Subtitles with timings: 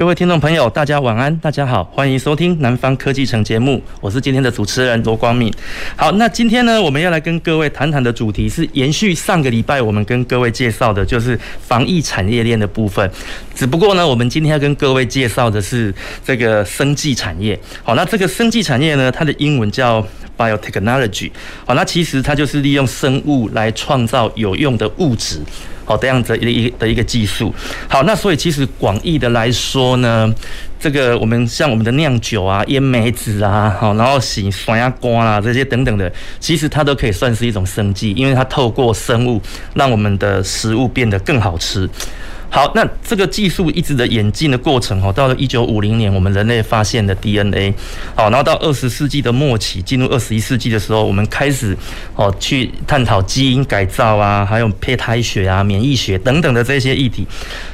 [0.00, 5.52] 各位听众朋友，大家晚安，大家好，欢迎收听《南方科技城》节目，我是今天的主持人罗光敏。
[5.94, 13.10] 好，那今天呢，我们要来跟各位谈谈的主题是延续上个礼拜我们跟各位介绍的，就是防疫产业链的部分。
[13.54, 17.60] 只不过呢，我们今天要跟各位介绍的是这个生技产业。
[17.82, 20.02] 好，那这个生技产业呢，它的英文叫
[20.38, 21.30] biotechnology。
[21.66, 25.40] 好，那其实它就是利用生物来创造有用的物质。
[25.90, 27.52] 好，这样子一一的一个技术。
[27.88, 30.32] 好，那所以其实广义的来说呢，
[30.78, 39.42] 这个我们像我们的酿酒啊、腌梅子啊，好，然后洗酸鸭瓜啊这些等等的，其实它都可以算是一种生技，因为它透过生物
[39.74, 41.90] 让我们的食物变得更好吃。
[42.50, 47.72] 好，那这个技术一直的演进的过程哦，到了一九五零年，我们人类发现的 DNA，
[48.16, 51.76] 好，然后到二十世纪的末期，进入二十一世纪的时候，我们开始
[52.16, 57.24] 哦去探讨基因改造啊，还有胚胎学啊、免疫学等等的这些议题。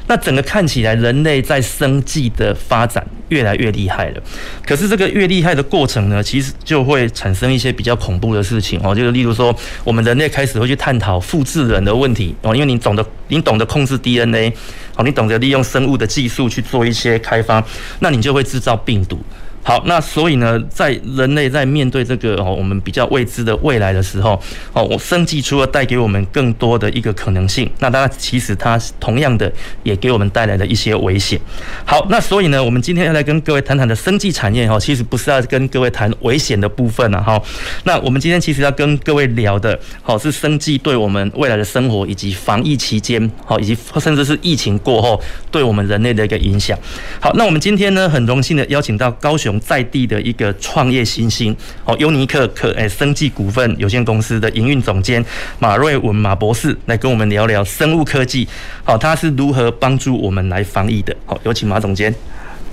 [0.08, 4.22] 那整个看起来，人类在生计的发展越来越厉害了。
[4.64, 14.52] 可是这个越厉害的过程呢，其实就会产生一些比较恐怖的事情哦，就是例如说，我们人类开始会去探讨复制人的问题哦，因为你懂得，你懂得控制 DNA。
[14.96, 17.62] 哦，你懂得利用生物的技术去做一些开发，
[17.98, 19.20] 那你就会制造病毒。
[19.66, 24.40] 好，那所以呢，在人类在面对这个哦，我们比较未知的未来的时候，
[24.72, 31.36] 哦，我生技除了带给我们更多的一个可能性，那当然其实它同样的也给我们带来了一些危险。
[31.84, 37.42] 好，那所以呢，我们今天要来跟各位谈谈的生技产业哈，其实不是要跟各位谈危险的部分了哈。
[37.82, 45.20] 那我们今天其实要跟各位聊的，好是生技对我们未来的生活以及防疫期间，好以及甚至是疫情过后
[45.50, 46.78] 对我们人类的一个影响。
[47.18, 49.55] 好，那我们今天呢，很荣幸的邀请到高雄。
[49.60, 55.24] 在地的一个创业新星哦，优尼克可诶生技股份有限公司的营运总监
[55.58, 58.46] 马瑞文马博士来跟我们聊聊生物科技，
[58.84, 61.16] 好，他是如何帮助我们来防疫的？
[61.26, 62.14] 好，有请马总监。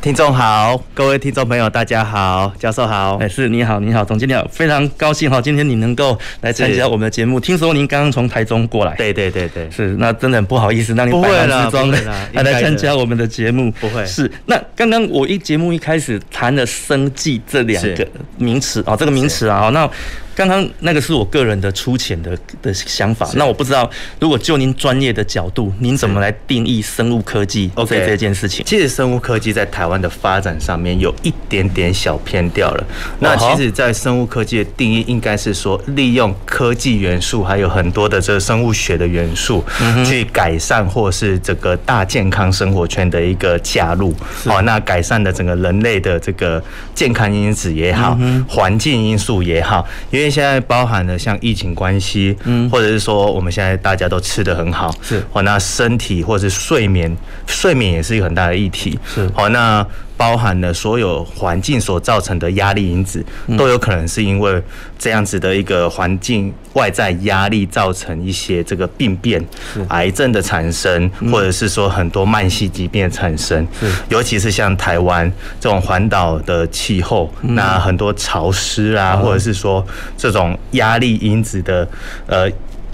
[0.04, 7.40] 听众好，各位听众朋友，大家好，教授好，哎，是你好，你好，总经理好，非常高兴哈，今天你能够来参加我们的节目。
[7.40, 14.30] 听说您刚刚从台中过来，对对对对，是，那真的很不好意思，让你百忙之中来来参加我们的节目，不会，是。
[14.48, 18.06] 那刚刚我一节目一开始谈了生计这两个
[18.38, 19.90] 名词啊，这个名词啊，那。
[20.36, 23.90] 刚刚那个是我个人的粗浅的的想法，那我不知道，
[24.20, 28.66] 如果就您专业的角度，您怎么来定义生物科技？OK 这件事情？
[28.66, 32.84] 其实生物科技在台湾的发展上面有一点点小偏掉了。
[33.20, 39.64] 那其实，在生物科技的定义应该是说，利用科技元素，还有很多的这个生物学的元素，
[40.04, 44.14] 去改善或是整个大健康生活圈的一个加入。
[44.46, 46.64] 好，那改善的整个人类的这个
[46.96, 48.18] 健康因子也好，
[48.48, 57.16] 环境因素也好，因为因为现在包含了像疫情关系，嗯，或者是说我们现在大家都吃的很好，是，好，那身体或者是睡眠，
[57.48, 59.86] 睡眠也是一个很大的议题，是，好，那。
[60.16, 63.26] 包含了所有环境所造成的压力因子，
[63.58, 64.62] 都有可能是因为
[64.98, 69.44] 这样子的一个环境外在压力造成一些这个病变、
[69.90, 73.68] 癌症的产生，或者是说很多慢性疾病的产生。
[74.10, 79.86] 尤其是像台湾这种环岛的气候，那很多潮湿啊，或者是说
[80.18, 81.88] 这种压力因子的
[82.28, 82.50] 呃。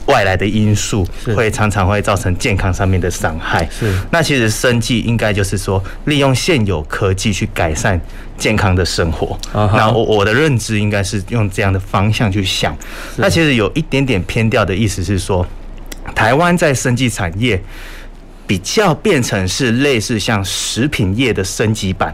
[0.09, 3.67] 外来的因素会常常会造成健康上面的伤害。
[3.69, 7.99] 是，那其实生计应该就是说，利用现有科技去改善
[8.37, 9.37] 健康的生活。
[9.53, 12.75] 那我我的认知应该是用这样的方向去想。
[13.17, 15.45] 那其实有一点点偏掉的意思是说，
[16.15, 17.61] 台湾在生计产业
[18.47, 22.13] 比较变成是类似像食品业的升级版。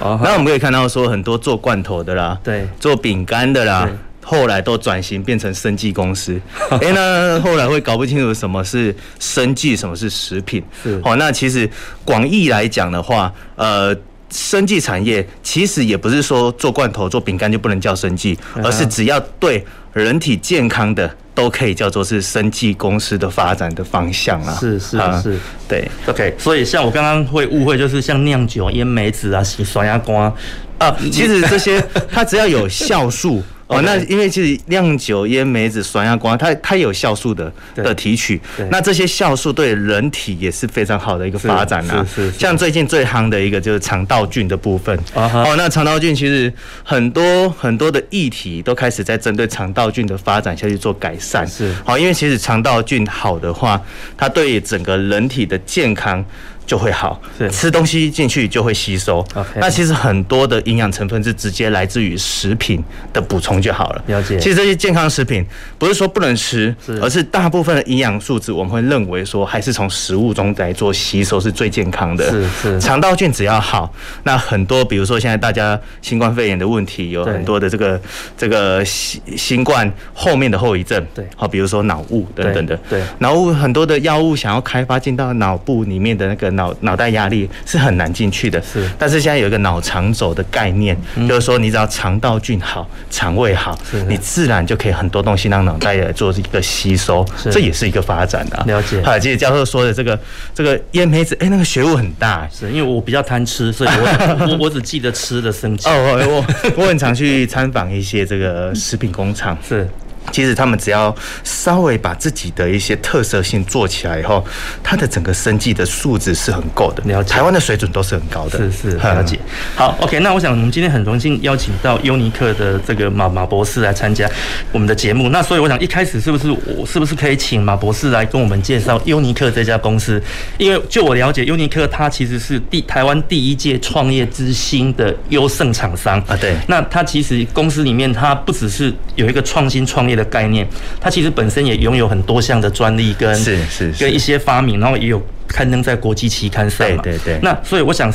[0.00, 3.88] 那我们可以看到说，很多做罐头的啦，对，做饼干的啦。
[4.24, 6.40] 后来都转型变成生技公司，
[6.80, 10.64] 哎，那后来会搞不清楚什么是生技，什么是食品。
[10.82, 11.68] 是，好，那其实
[12.04, 13.94] 广义来讲的话，呃，
[14.30, 19.62] 生技产业其实也不是说做罐头、做饼干就不能叫生技，而是只要对
[19.92, 24.56] 人体健康的都可以叫做是生技公司的发展的方向啊。
[24.58, 25.38] 是是是，
[25.68, 26.34] 对，OK。
[26.38, 30.32] 所以像我刚刚会误会，就是像酿酒、腌梅子啊、洗刷牙瓜
[30.78, 33.42] 啊，其实这些它只要有酵素。
[33.66, 38.40] 哦，那因为其实酿酒、烟梅子、酸亚光，它它有酵素的的提取，
[38.70, 42.06] 那这些酵素对人体也是非常好的一个发展啊。
[42.14, 42.38] 是是。
[42.38, 44.98] 像最近最夯的一个就是肠道菌的部分。
[45.14, 46.52] 哦，那肠道菌其实
[46.82, 51.46] 很多很多的议题都开始在针对肠道菌的发展下去做改善。
[51.48, 51.74] 是。
[51.84, 53.80] 好，因为其实肠道菌好的话，
[54.16, 56.24] 它对整个人体的健康。
[56.66, 57.20] 就会好，
[57.50, 59.24] 吃东西进去就会吸收。
[59.56, 62.82] 那其实很多的营养成分是直接来自于食品
[63.12, 64.02] 的补充就好了。
[64.06, 64.38] 了解。
[64.38, 65.44] 其实这些健康食品
[65.78, 72.30] 不是说不能吃，而是大部分的营养素质我们会认为说还是从食物中来做吸收是最健康的。
[72.30, 72.80] 是是。
[72.80, 78.00] 肠道菌只要好，那很多比如说现在大家新冠肺炎的问题有很多的这个
[78.38, 86.53] 这个新新冠后面的后遗症，对，好，比如说脑雾等等的，对，脑雾很多的药物想要开发进到脑部里面的那个。
[86.54, 88.88] 脑脑袋压力是很难进去的，是。
[88.98, 90.96] 但是现在有一个脑肠轴的概念，
[91.28, 93.78] 就是说你只要肠道菌好，肠胃好，
[94.08, 98.62] 你自然就可以很多东西让脑袋来做一个吸收，这也是一个发展的。
[98.66, 99.02] 了解。
[99.02, 100.18] 好，其实教授说的这个
[100.54, 102.48] 这个烟梅子，哎，那个学问很大。
[102.52, 105.88] 是因为我比较贪吃，所以我 我我只记得吃的生气。
[105.88, 106.44] 哦，
[106.76, 109.56] 我我很常去参访一些这个食品工厂。
[109.66, 109.88] 是。
[110.32, 114.44] 其实他们只要稍微把自己的一些特色性做起来以后，
[114.82, 117.02] 它的整个生计的素质是很够的。
[117.04, 118.58] 了解，台湾的水准都是很高的。
[118.58, 119.38] 是是，了解。
[119.76, 124.28] 好，OK，那我想我们今天很荣幸邀请到优尼克的这个马马博士来参加
[124.72, 125.28] 我们的节目。
[125.28, 130.20] 那所以我想一开始是不是我是不是可以请马博士来跟我们介绍优尼克这家公司？
[130.56, 136.36] 因为就我了解，优尼克它其实是第台湾第一届创业之星的优胜厂商啊。
[136.40, 136.56] 对。
[136.66, 140.13] 那它其实公司里面它不只是有一个创新创业。
[140.14, 140.66] 的概念，
[141.00, 147.02] 它其实本身也拥有很多项的专利跟是是跟一些发明，然后也有刊登在国际期刊上嘛。
[147.02, 147.40] 对对对。
[147.42, 148.12] 那所以我想，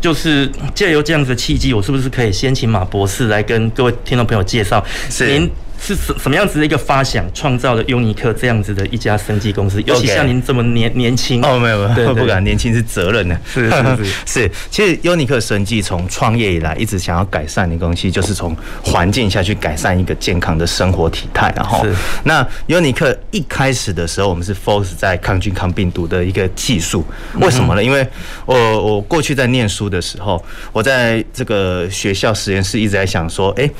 [0.00, 4.84] 就是借由这样子的契机，我是不是可以先请马博士来跟各位听众朋友介绍
[5.20, 5.50] 您？
[5.80, 9.80] 是什什么样子的一个发想，创造了优尼克这样子的一家生技公司？
[9.82, 14.50] 尤其像您这么年年轻哦，没有没有， 不敢年轻是责任呢，是 是是，是。
[14.70, 21.52] 其实优尼克生技从创业以来，一直想要改善的东西，就是从环境下去改善一个健康的生活体态。
[21.56, 21.86] 然后，
[22.24, 27.04] 那优尼克一开始的时候，我们是 focus 在抗菌抗病毒的一个技术。
[27.34, 27.82] 为什么呢？
[27.82, 28.06] 因为
[28.44, 33.70] 我我过去在念书的时候，我在这个学校实验室一直在想说，哎，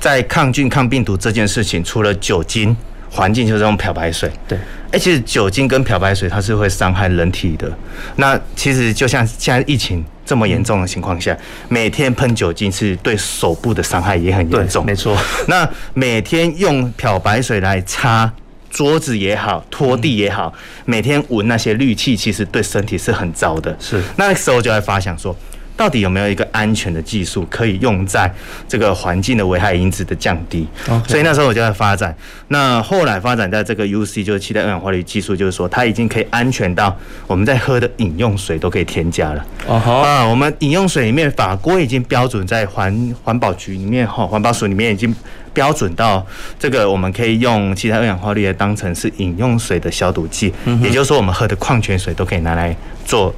[0.00, 1.41] 在抗菌抗病毒这件。
[1.42, 2.76] 件事情除了酒精，
[3.10, 4.30] 环境就是用漂白水。
[4.46, 4.56] 对，
[4.92, 7.70] 哎，其实酒精跟漂白水它是会伤害人体的。
[8.16, 11.36] 那其实就像现在疫情这么严重的情况下，
[11.68, 14.86] 每天喷酒精是对手部的伤害也很严重。
[14.86, 15.18] 没错。
[15.48, 18.32] 那每天用漂白水来擦
[18.70, 20.52] 桌子也好，拖地也好，
[20.84, 23.76] 每天闻那些氯气，其实对身体是很糟的。
[23.80, 24.00] 是。
[24.16, 25.36] 那时候就会发想说。
[25.76, 28.32] 到底有没有一个安全的技术可以用在
[28.68, 30.66] 这个环境的危害因子的降低.
[31.08, 32.14] 所以那时候我就在发展。
[32.48, 36.96] 那后来发展在这个 UC 就是气态二氧化氯技术，就是说它已经可以安全到
[37.26, 39.44] 我们在喝的饮用水都可以添加了。
[39.66, 39.92] 哦、uh huh.
[40.02, 45.14] 啊，我们饮用水里面法国已经标准在环环保局里面哈，环保署里面已经
[45.52, 46.24] 标准到
[46.58, 50.52] 这个我们可以用气态二氧化氯来当成是饮用水的消毒剂，
[50.82, 53.34] 也就是说我们喝的矿泉水都可以拿来做。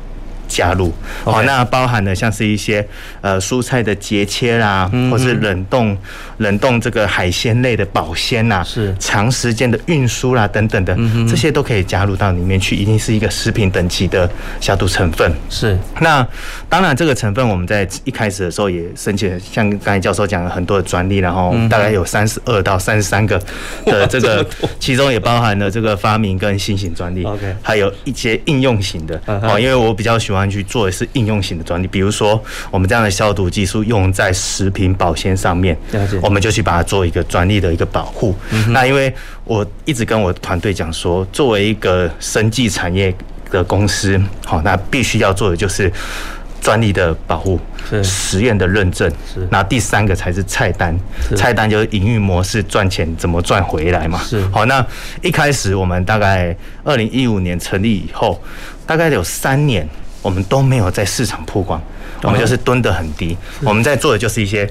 [0.48, 0.92] 加入。
[1.24, 2.86] 哦，那包含了像是一些
[3.20, 5.96] 呃蔬菜的节切啦，或是冷冻
[6.38, 8.94] 冷冻这个海鲜类的保鲜呐，是。
[8.98, 10.96] 长时间的运输啦等等的，
[11.28, 14.28] 这些都可以加入到里面去，一定是一个食品等级的
[14.60, 15.32] 消毒成分。
[15.48, 15.78] 是。
[16.00, 16.26] 那
[16.68, 23.40] 当然这个成分我们在一开始的时候也申请了，像刚才教授讲了很多的专利，然后大概有三十二到三十三个
[23.86, 24.46] 的这个，
[24.78, 29.20] 其中也包含了这个发明跟新型专利，OK，还有一些应用型的。
[29.26, 30.33] 哦，因为我比较喜欢。
[30.48, 35.76] 去做的是应用型的专利，比如说我们这样的消毒技术用在食品保鲜上面，
[36.22, 38.34] 我们就去把它做一个专利的一个保护。
[38.70, 39.14] 那因为
[39.44, 43.14] 我一直跟我团队讲说，作为一个生技产业
[43.50, 45.92] 的公司，好，那必须要做的就是
[46.60, 47.60] 专利的保护，
[48.02, 49.10] 实验的认证，
[49.50, 50.98] 那第三个才是菜单，
[51.36, 54.18] 菜单就是营运模式，赚钱怎么赚回来嘛。
[54.24, 54.84] 是好，那
[55.22, 58.42] 一开始我们大概二零一五年成立以后，
[58.86, 59.86] 大概有三年。
[60.24, 61.80] 我们都没有在市场曝光，
[62.22, 63.36] 我们就是蹲得很低。
[63.62, 64.68] 我们在做的就是一些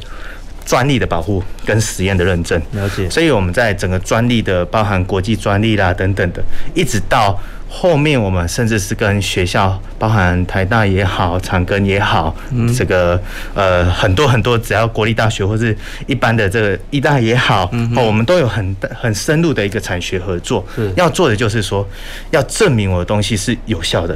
[0.65, 2.60] 专利的保护跟实验的认证。
[2.72, 3.07] 了解。
[3.10, 6.43] 所以我们在整个专利的包含国际专利啦等等的，
[6.74, 7.39] 一直到
[7.75, 13.20] 后面我们甚至是跟学校，包含台大也好，长庚也好，嗯、这个
[13.56, 15.75] 呃很多很多，只要国立大学或是
[16.06, 20.63] 一般的这个医大也好，嗯、我们都有很很深入的一个产学合作。
[20.75, 21.86] 是要做的就是说，
[22.30, 24.15] 要证明我的东西是有效的，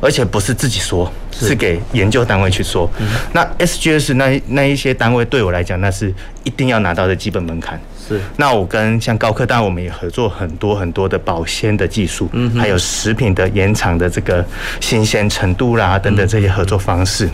[0.00, 2.90] 而且不是自己说，是给研究单位去说。
[2.98, 7.80] 嗯、那 SGS 那那一些单位对我来讲，那是一定要拿到的基本门槛。
[8.06, 14.44] 是，那我跟像高科大，我们也合作很多很多的保鲜的技术，嗯，还有食品的延长的这个
[14.80, 17.28] 新鲜程度啦，等等这些合作方式。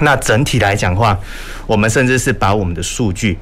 [0.00, 1.18] 那整体来讲的话，
[1.66, 3.38] 我们甚至是把我们的数据。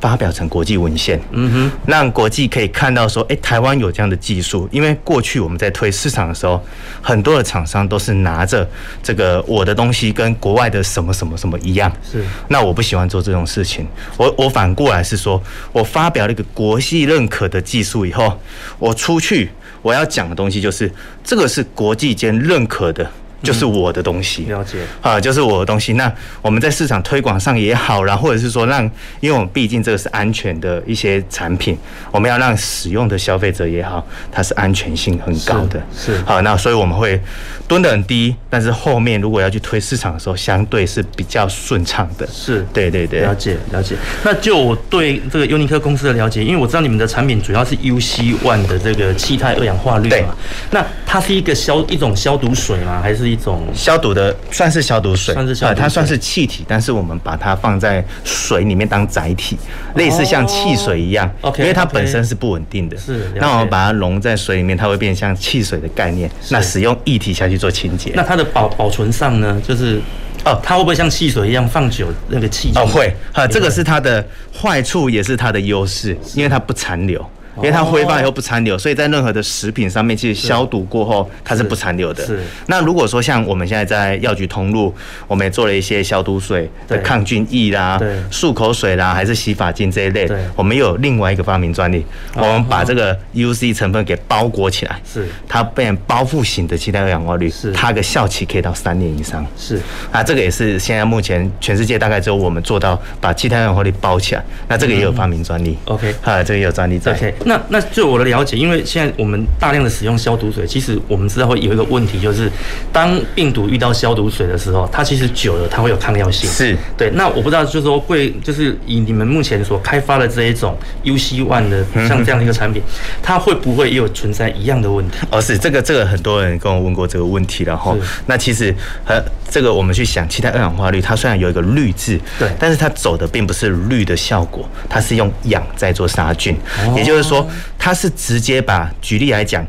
[0.00, 4.68] 发表成国际文献，嗯哼，让国际可以看到说，哎，台湾有这样的技术。
[4.70, 6.62] 因为过去我们在推市场的时候，
[7.00, 8.68] 很多的厂商都是拿着
[9.02, 12.22] 这个我的东西跟国外的什么什么什么一样，是。
[12.48, 13.86] 那我不喜欢做这种事情，
[14.16, 18.38] 我我反过来是说，我发表了一个国际认可的技术以后，
[18.78, 19.50] 我出去
[19.82, 20.90] 我要讲的东西就是
[21.24, 23.10] 这个是国际间认可的。
[23.42, 25.92] 就是我的东西，了解啊，就是我的东西。
[25.92, 28.82] 那我们在市场推广上也好，然后或者是说让，
[29.20, 31.76] 因为我们毕竟这个是安全的一些产品，
[32.10, 36.40] 我们要让使用的消费者也好，它是安全性很高的，是好。
[36.40, 37.20] 那所以我们会
[37.68, 42.26] 蹲得很低，但是后面如果要去推市场的时候，相对是比较顺畅的。
[42.32, 43.96] 是，对对对，了解了解。
[44.24, 50.34] 那就我对这个优尼克公司的了解，因为我知道你们的产品主要是 UC One 的这个气态二氧化氯嘛，
[50.70, 53.00] 那它是一个消一种消毒水吗？
[53.02, 53.25] 还是？
[53.26, 59.56] 一种消毒的，算是消毒水，算是消毒水，它算是气体，但是我们把它放在水里面当载体，
[59.94, 61.30] 类似像汽水一样。
[61.40, 62.96] OK，因为它本身是不稳定的。
[62.96, 63.30] 是。
[63.36, 66.30] 那我们把它溶在水里面，它会变像汽水的概念。
[66.50, 68.12] 那使用液体下去做清洁。
[68.14, 69.60] 那它的保保存上呢？
[69.66, 70.00] 就是
[70.44, 72.72] 哦，它会不会像汽水一样放久那个气？
[72.74, 73.14] 哦，会。
[73.32, 74.24] 啊，这个是它的
[74.56, 77.24] 坏处，也是它的优势，因为它不残留。
[77.56, 82.24] 因为它挥发以后不残留，所以在任何的食品上面，其实消毒过后它是不残留的。
[82.24, 82.40] 是。
[82.66, 84.94] 那如果说像我们现在在药局通路，
[85.26, 87.98] 我们也做了一些消毒水的抗菌液啦、
[88.30, 99.44] 漱口水啦，还是洗发精这一类，我们有另外一个发明专利，我们把这个 UC 成分给包裹起来，是它变成包覆型的气态二氧化氯，是它的效期可以到三年以上。
[99.56, 99.80] 是。
[100.10, 105.76] 啊，这个也是现在目前全世界大概只有我们做到把气态二氧化氯包起来，那这个也有发明专利。
[105.86, 106.14] OK。
[106.22, 107.12] 啊，这个也有专利在。
[107.12, 107.34] OK。
[107.46, 112.50] 那那据我的了解，因为现在我们大量的使用消毒水，其实我们知道会有一个问题，就是
[112.92, 116.50] 当病毒遇到消毒水的时候，它其实久了它会有抗药性。
[116.50, 117.08] 是对。
[117.10, 122.82] 那我不知道，就是说贵就是以你们目前所开发的这一种 UC One 的像这样的一个产品，
[123.22, 125.18] 它会不会也有存在一样的问题？
[125.30, 128.74] 哦，是这个这个很多人跟我问过这个问题，了哈那其实
[129.04, 136.56] 和这个我们去想，气态二氧化氯它虽然有一个氯字，对，但是它走的并不是氯的效果，它是用氧在做杀菌，
[136.96, 137.35] 也就是说。
[137.78, 139.66] 他是直接把，举例来讲。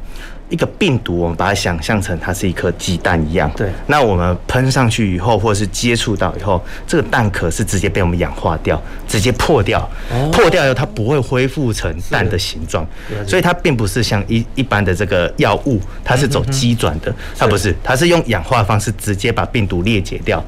[0.49, 3.51] 一个病毒，我们把它想象成它是一颗鸡蛋一样。
[3.55, 3.69] 对。
[3.87, 9.79] 那我们喷上去以后，或者是接触到以后，这个蛋壳是直接被我们氧化掉，直接破掉。
[10.11, 10.29] 哦。
[10.31, 12.87] 破掉以后，它不会恢复成蛋的形状。
[13.27, 17.13] 所以它并不是像一一般的这个药物，它是走机转的。
[17.37, 20.43] 它不是，它是用氧化方式直接把病毒裂解掉。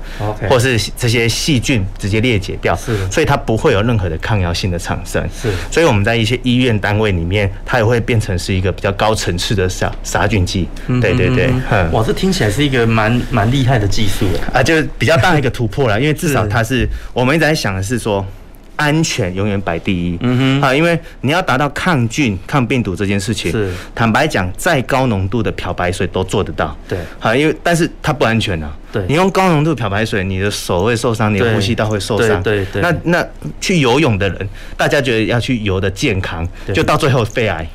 [0.50, 2.76] 或是这些细菌直接裂解掉。
[2.76, 2.98] 是。
[3.12, 5.22] 所以它不会有任何的抗药性的产生。
[5.30, 5.52] 是。
[5.70, 9.68] 所以我们在一些医院单位里面，它也会变成是一个比较高层次的
[10.04, 10.20] 杀。
[10.20, 10.68] 杀菌剂，
[11.00, 11.50] 对对对，
[11.94, 18.26] 哇，这听起来是一个蛮蛮厉害的技术啊，就比较大一个突破了，因为至少它是我们一直在想的是说，
[18.76, 23.72] 安全永远摆第一，嗯哼，啊，因为你要达到抗菌、抗病毒这件事情，是。
[23.96, 33.26] 坦白讲，再高浓度的漂白水都做得到，对，好，因为但是它不安全啊，对，你用高浓度漂白水，你的手会受伤，你的呼吸道会受伤，对对，那那
[33.62, 37.66] 去游泳的人，大家觉得要去游的健康，就到最后肺癌。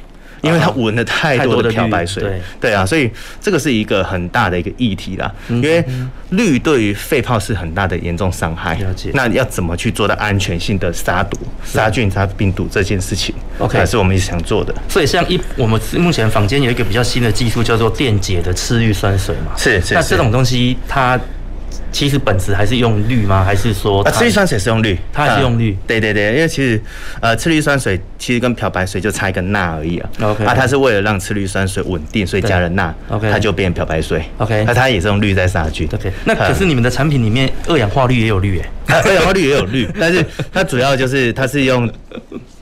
[0.44, 3.10] 因为它闻了太多的漂白水，对对啊，所以
[3.40, 5.32] 这个是一个很大的一个议题啦。
[5.48, 5.84] 因为
[6.30, 8.74] 氯对于肺泡是很大的严重伤害。
[8.76, 9.10] 了解。
[9.14, 14.74] 那要怎么去做到安全性的杀毒、杀菌、杀病毒这件事情，OK，还是我们一直想做的。
[14.88, 19.52] 所以像一我们目前坊间有一个比较新的技术，叫做电解的次氯酸水嘛。
[19.56, 19.94] 是是。
[19.94, 21.18] 那这种东西它。
[21.92, 23.44] 其实本质还是用氯吗？
[23.44, 25.72] 还是说啊，次氯酸水是用氯，它还是用氯？
[25.72, 25.78] 嗯。
[25.86, 26.80] 对对对，因为其实
[27.20, 30.10] 呃，次氯酸水其实跟漂白水就差一个钠而已啊。
[30.22, 34.22] OK，啊，它是为了让次氯酸水稳定，所以加了钠，OK，它就变漂白水。
[34.38, 35.88] OK，那它也是用氯在杀菌。
[35.92, 38.66] OK，那可是你们的产品里面二氧化氯也有氯诶，
[39.04, 41.90] 二氧化氯也有氯， 但是它主要就是它是用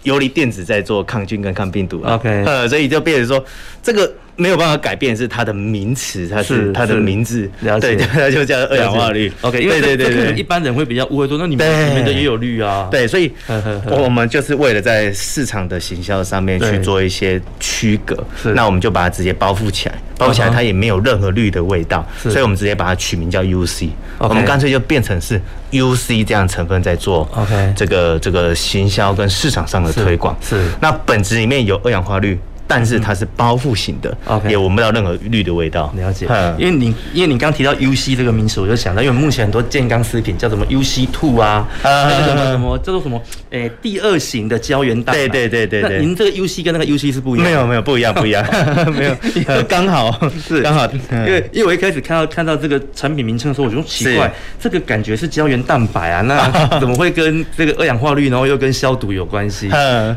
[0.03, 2.03] 游离电子在做抗菌跟抗病毒。
[2.05, 3.45] OK，呃，所以就变成说
[3.83, 4.13] 这个。
[4.37, 7.49] 没有办法改变，是它的名词，它是，它的名字，
[7.81, 9.31] 对， 它就叫二氧化氯。
[9.43, 12.89] OK，因为对对对对，一般人会比较误会说，那你们你们的也有氯啊？
[12.91, 13.31] 对，所以
[13.87, 18.17] 我们就是为了在市场的行销上面去做一些区隔，
[18.55, 30.65] 那我们就把它直接包覆起来，包覆起来它也没有任何氯的味道，所以我们直接把它取名叫 UC，我们干脆就变成是 UC 这样成分在做 OK 这个这个行销跟市场上的推广，是。
[30.81, 32.39] 那本质里面有二氧化氯。
[32.75, 35.93] 但是它是包覆型的，OK，也闻不到任何绿的味道。
[35.95, 36.27] 了解，
[36.57, 45.29] 因为你因为你刚提到 UC 这个名词，我就想到，因为目前很多健康食品叫什么 UC Two 啊，什么什么叫做什么，诶，第二型的胶原蛋白。
[45.29, 46.01] 对对对对对。
[46.01, 47.47] 您这个 UC 跟那个 UC 是不一样？
[47.47, 48.43] 没有没有不一样不一样，
[48.97, 56.49] 没有，刚好是刚好，因为因为我一开始看到看到这个产品名称的时候，我就奇怪，这个感觉是胶原蛋白啊，那
[56.81, 59.69] 怎么会跟这个二氧化氯，然后又跟消毒有关系？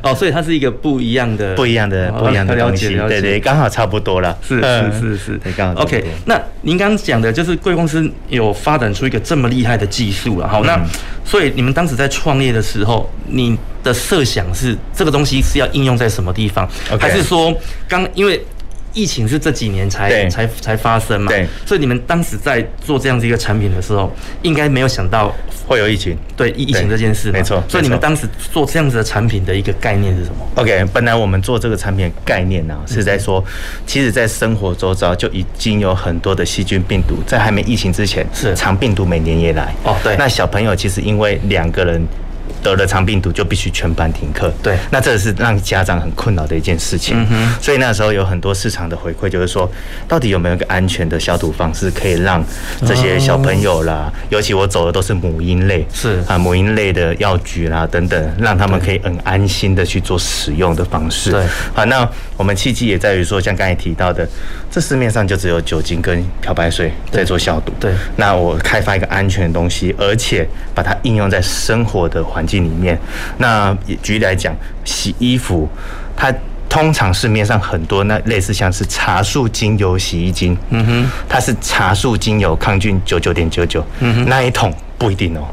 [0.03, 2.44] 哦，所以它是一个不一样的，不一样的，不一样。
[2.53, 4.37] 了解了解，对对，刚好差不多了。
[4.41, 5.81] 是是是是，刚好。
[5.81, 10.47] OK，那您刚刚讲的就是贵公司有发展出一个这么厉害的技术了。
[10.47, 10.79] 好，那
[11.23, 16.69] 所以你们当时在创业的时候，你的设想是这个东西是要应用在什么地方？
[16.99, 17.53] 还是说
[17.87, 18.39] 刚因为？
[18.95, 21.29] 疫情是这几年才才才发生嘛？
[21.29, 24.11] 对，所以你们当时在做这样子一个产品的时候，
[24.41, 25.31] 应该没有想到
[25.67, 26.17] 会有疫情。
[26.35, 27.63] 对，疫疫情这件事，没错。
[27.69, 33.43] 所以你们当时做这样子的产品的一个概念是什么？OK，本来我们做这个产品的概念呢、啊，是在说，
[33.85, 39.73] 其实，在生活周遭就已经有很多的细菌病毒，在还没疫情之前，是肠病毒每年也来。
[39.83, 40.15] 哦，对。
[40.17, 42.01] 那小朋友其实因为两个人。
[42.65, 47.15] 得了肠病毒就必须全班停课，对，那这是让家长很困扰的一件事情。
[47.15, 49.69] 嗯哼，所以那时候有很多市场的回馈，就是说，
[50.07, 52.43] 到底有没有一个安全的消毒方式，可以让
[52.83, 56.23] 这些小朋友啦，尤其我走的都是母婴类，是。
[56.27, 61.29] 啊，母婴类的药局啦等等，让他们可以很安心的去做使用的方式。
[61.29, 61.45] 对，
[61.75, 64.27] 好，那我们契机也在于说，像刚才提到的，
[64.71, 67.71] 这市面上就只有酒精跟漂白水在做消毒。
[67.79, 72.99] 对，那我开发一个安全的东西，而且把它应用在生活的环境里面，
[73.37, 75.67] 那举例来讲，洗衣服，
[76.15, 76.33] 它
[76.69, 85.43] 通常市面上很多那类似像是茶树精油洗衣精，嗯哼，它是茶树精油抗菌九九点九九，嗯哼，那一桶不一定哦，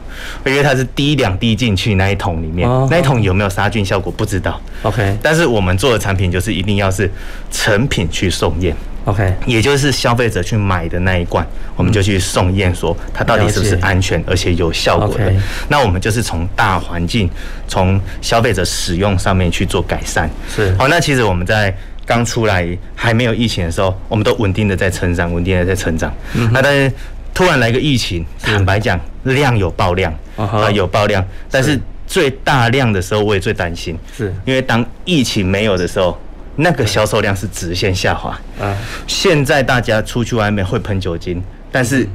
[0.44, 7.10] 因为它是滴两滴进去那一桶里面，那一桶有没有杀菌效果不知道，OK，但是我们做的产品就是一定要是
[7.50, 8.74] 成品去送验。
[9.04, 15.32] OK，也就是消费者去买的那一罐，我们就去送验，说它到底是不是安全而且有效果的。
[15.68, 17.28] 那我们就是从大环境、
[17.66, 20.30] 从消费者使用上面去做改善。
[20.48, 21.74] 是，好，那其实我们在
[22.06, 26.12] 刚出来还没有疫情的时候，我们都稳定的在成长，稳定的在成长。
[26.52, 26.92] 那但是
[27.34, 31.78] 突然来个疫情，坦白讲，量有爆量啊，有爆量，但是。
[32.04, 34.34] 最大量的时候我也最担心，是。
[34.44, 36.20] 因为当疫情没有的时候。
[36.56, 38.30] 那个销售量是直线下滑。
[38.60, 42.06] 啊，现在大家出去外面会喷酒精，但是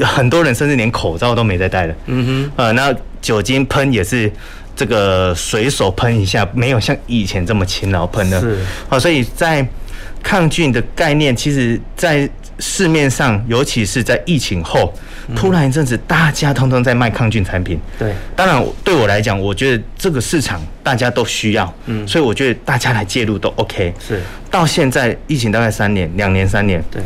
[0.00, 1.94] 很多人甚至连口罩都没在戴了。
[2.06, 4.30] 嗯哼，呃，那酒精喷也是
[4.74, 8.40] 这个随手喷一下，没有像以前这么勤劳喷的。
[8.40, 9.66] 是，啊，所以在
[10.22, 12.28] 抗菌的概念，其实，在
[12.58, 14.92] 市面上，尤其是在疫情后，
[15.34, 17.78] 突然一阵子，大家通通在卖抗菌产品。
[17.98, 23.92] 对，当然对我来讲，我觉得这个市场大家都需要，嗯，所以我觉得大家来介入都 OK。
[23.98, 27.02] 是，到现在疫情大概三年，两年三年，对，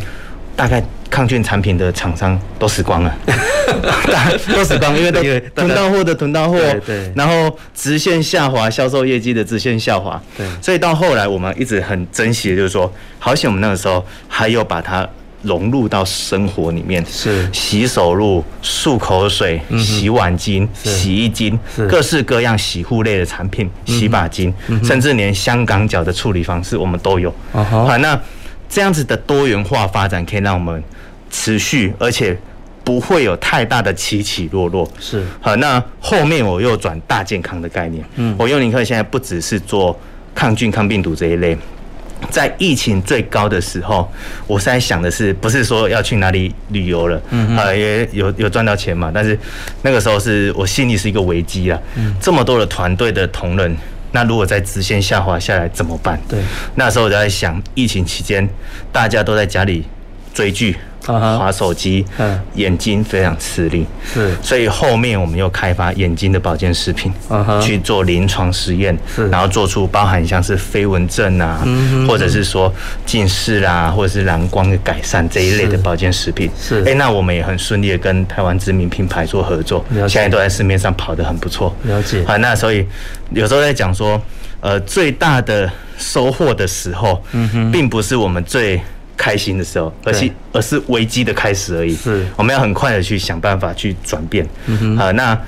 [0.54, 3.12] 大概抗菌产品的厂商都死光了，
[4.54, 5.20] 都死光，因为都
[5.54, 15.08] 囤到货的囤到货，对，然后直线下滑，销售业绩的直线下滑，对，所以到后来我们一直很珍惜的就是说，好险我们那个时候还有把它。
[15.42, 24.52] 融入到生活里面，是洗手露、漱口水、洗碗巾、洗衣精，各式各样洗护类的产品，洗发精，
[24.84, 27.34] 甚至连香港脚的处理方式我们都有。
[27.52, 28.20] 好，那
[28.68, 30.82] 这样子的多元化发展可以让我们
[31.30, 32.36] 持续，而且
[32.84, 34.86] 不会有太大的起起落落。
[34.98, 38.04] 是好，那后面我又转大健康的概念。
[38.16, 39.98] 嗯，我悠宁客现在不只是做
[40.34, 41.56] 抗菌、抗病毒这一类。
[42.30, 44.10] 在疫情最高的时候，
[44.46, 49.38] 我是在想的是，不是说要去哪里旅游了，嗯，啊，也有有赚到钱嘛，但是
[49.82, 53.76] 那个时候是我心里是一个危机啊，嗯，这么多的团队的同仁，
[54.12, 56.20] 那如果在直线下滑下来怎么办？
[56.28, 56.38] 对，
[56.74, 58.48] 那时候我就在想，疫情期间
[58.92, 59.84] 大家都在家里
[60.34, 60.76] 追剧、
[61.06, 67.12] 滑手机，嗯，眼睛非常吃力，是，所以后面我们又开发眼睛的保健食品，
[67.62, 71.66] 去做临床实验，是，然后做出包含像是飞蚊症啊，
[72.06, 72.72] 或者是说
[73.06, 82.86] 近视啦，或者是蓝光的改善这一类的保健食品，是，哎，那我们也很顺利的跟台湾知名品牌做合作，现在都在市面上跑得很不错，了解，好，那所以
[83.30, 84.20] 有时候在讲说，
[84.60, 88.80] 呃，最大的收获的时候，嗯哼，并不是我们最。
[89.20, 91.94] 开心的时候，而是而是危机的开始而已。
[91.94, 94.48] 是，我们要很快的去想办法去转变。
[94.64, 95.38] 嗯哼，好，那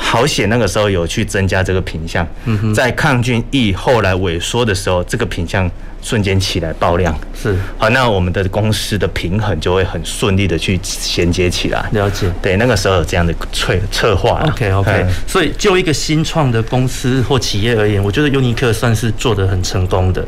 [0.00, 2.26] 好险，那个时候有去增加这个品项。
[2.46, 5.70] 嗯哼，在抗菌液后来萎缩的时候，这个品项。
[6.02, 11.86] 瞬间起来爆量，是好，那我们的公司的平衡就会很顺利的去衔接起来。
[11.92, 14.42] 了解，对，那个时候有这样的策策划。
[14.48, 20.26] OK OK，所以就一个新创的公司或企业而言，我觉得优尼克算是做得很成功的。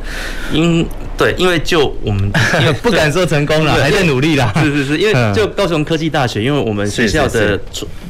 [0.52, 2.30] 因对，因为就我们
[2.60, 4.52] 因为不敢说成功了，还在努力啦。
[4.62, 7.58] 是是是，因为就高雄科技大学，因为我们学校的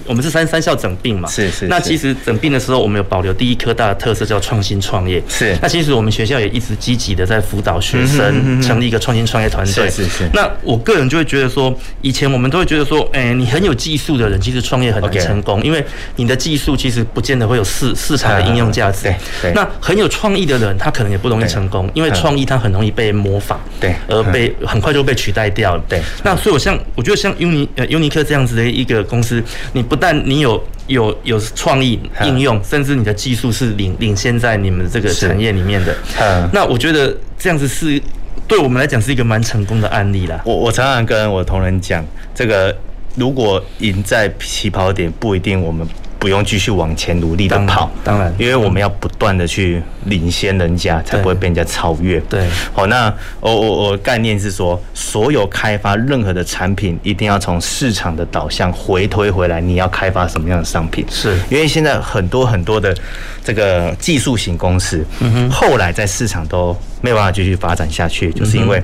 [0.07, 1.29] 我们是三三校整并嘛。
[1.29, 1.67] 是是。
[1.67, 5.23] 那其实整并的时候，我们有保留第一科大的特色，叫创新创业。
[5.29, 5.57] 是。
[5.61, 7.41] 那其实我们学校也一直积极的在。
[7.43, 9.91] 辅导学生成立一个创新创业团队。
[9.91, 10.31] 是是是。
[10.33, 15.85] 那我个人就会觉得说，以前我们都会觉得说，哎，你很有技术的人，其实创业很难成功，因为
[16.17, 19.13] 你的技术其实不见得会有市市场的应用价值。
[19.43, 19.53] 对。
[19.53, 25.85] 那很有创意的人，他可能也不容易成功，因为创意它很容易被模仿，对，而被很快就被取代掉了。
[25.87, 26.01] 对。
[26.23, 35.95] 那所以，我像我觉得像优尼呃优尼克这样子的一个公司，你不但你有有有创意应用，甚至你的技术是领领先在你们这个产业里面的。
[36.19, 36.49] 嗯。
[36.51, 37.15] 那我觉得。
[37.43, 38.01] 这样子是
[38.47, 40.41] 对我们来讲是一个蛮成功的案例啦。
[40.45, 42.73] 我我常常跟我同仁讲，这个
[43.17, 45.85] 如果赢在起跑点，不一定我们。
[46.23, 52.21] 不用继续往前努力的跑，当然，因为我们要不断的去领先人家，才不会被人家超越。
[52.31, 61.05] 对，好，那我我我概念是说，所有开发任何的产品，一定要从市场的导向回推回来，你要开发什么样的商品？
[61.11, 62.97] 是，因为现在很多很多的
[63.43, 68.81] 这个技术型公司，嗯哼，后来在市场都没有办法继续发展下去，就是因为。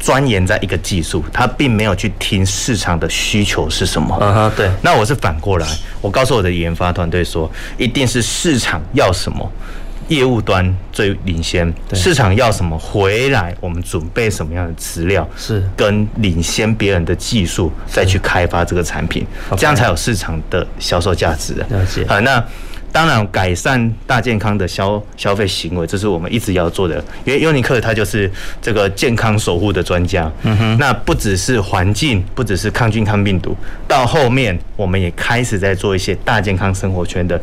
[0.00, 4.16] 钻研在一个技术，他并没有去听市场的需求是什么。
[4.20, 4.70] 嗯哼，对。
[4.82, 5.66] 那我是反过来，
[6.00, 9.52] 我告诉我的研发团队说，一定是市场要什么，
[10.08, 11.72] 业务端最领先。
[11.92, 19.26] 市场要什么，回来我们准备什么样的资料，是跟领先别人的技术，再去开发这个产品，
[19.58, 21.52] 这样才有市场的销售价值。
[21.68, 22.06] 了解。
[22.08, 22.42] 好，那。
[22.92, 26.96] 当然，改善大健康的消消费行为，这是我们一直要做的。
[27.24, 30.30] 因为优尼克它就是这个健康守护的专家。
[30.42, 30.78] 嗯哼。
[30.78, 37.40] 那不只是环境，不只是抗菌抗病毒，到后面我们也开始在做一些大健康生活圈的，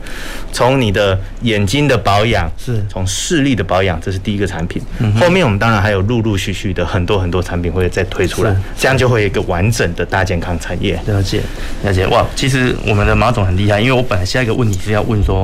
[0.52, 4.82] 从你的眼睛的保养，是从视力的保养，这是第一个产品。
[5.00, 5.14] 嗯。
[5.16, 11.00] 后面我们当然还有陆陆续续的很多很多产品会再推出来，这样就会有一个完整的大健康产业。
[11.06, 11.42] 了解，
[11.84, 12.06] 了解。
[12.08, 15.37] 哇，其实我们的马总很厉害，因为我本来下一个问题是要问说。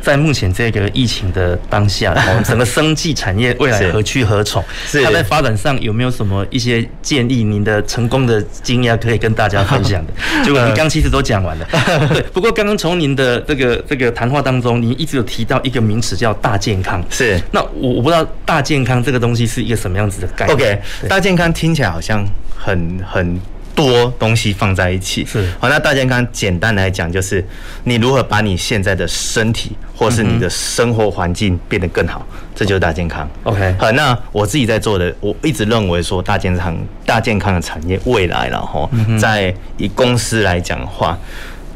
[0.00, 4.62] 在目前这个疫情的当下， 整个生计产业未来何去何从？
[4.86, 7.40] 是它在发展上有没有什么一些建议？
[7.42, 10.12] 您的成功的经验可以跟大家分享的？
[10.44, 11.66] 结果你刚其实都讲完了。
[12.12, 17.02] 对，不过刚刚从您的这个这个谈话当中，您一直有提到一个名词叫大健康。
[17.10, 22.24] 是，那我我不知道大健康这个东西是一个什么样子的概念？OK，大健康听起来好像
[22.56, 23.40] 很很。
[23.74, 27.44] 多东西放在一起是好，那大健康简单来讲就是
[27.84, 33.28] 你如何把你现在的身体或是你的生活环境变得更好，这就是大健康。
[33.44, 41.18] OK，好，那我自己在做的，我一直认为说大健康、大健康的产业未来了哈，在以公司来讲的话，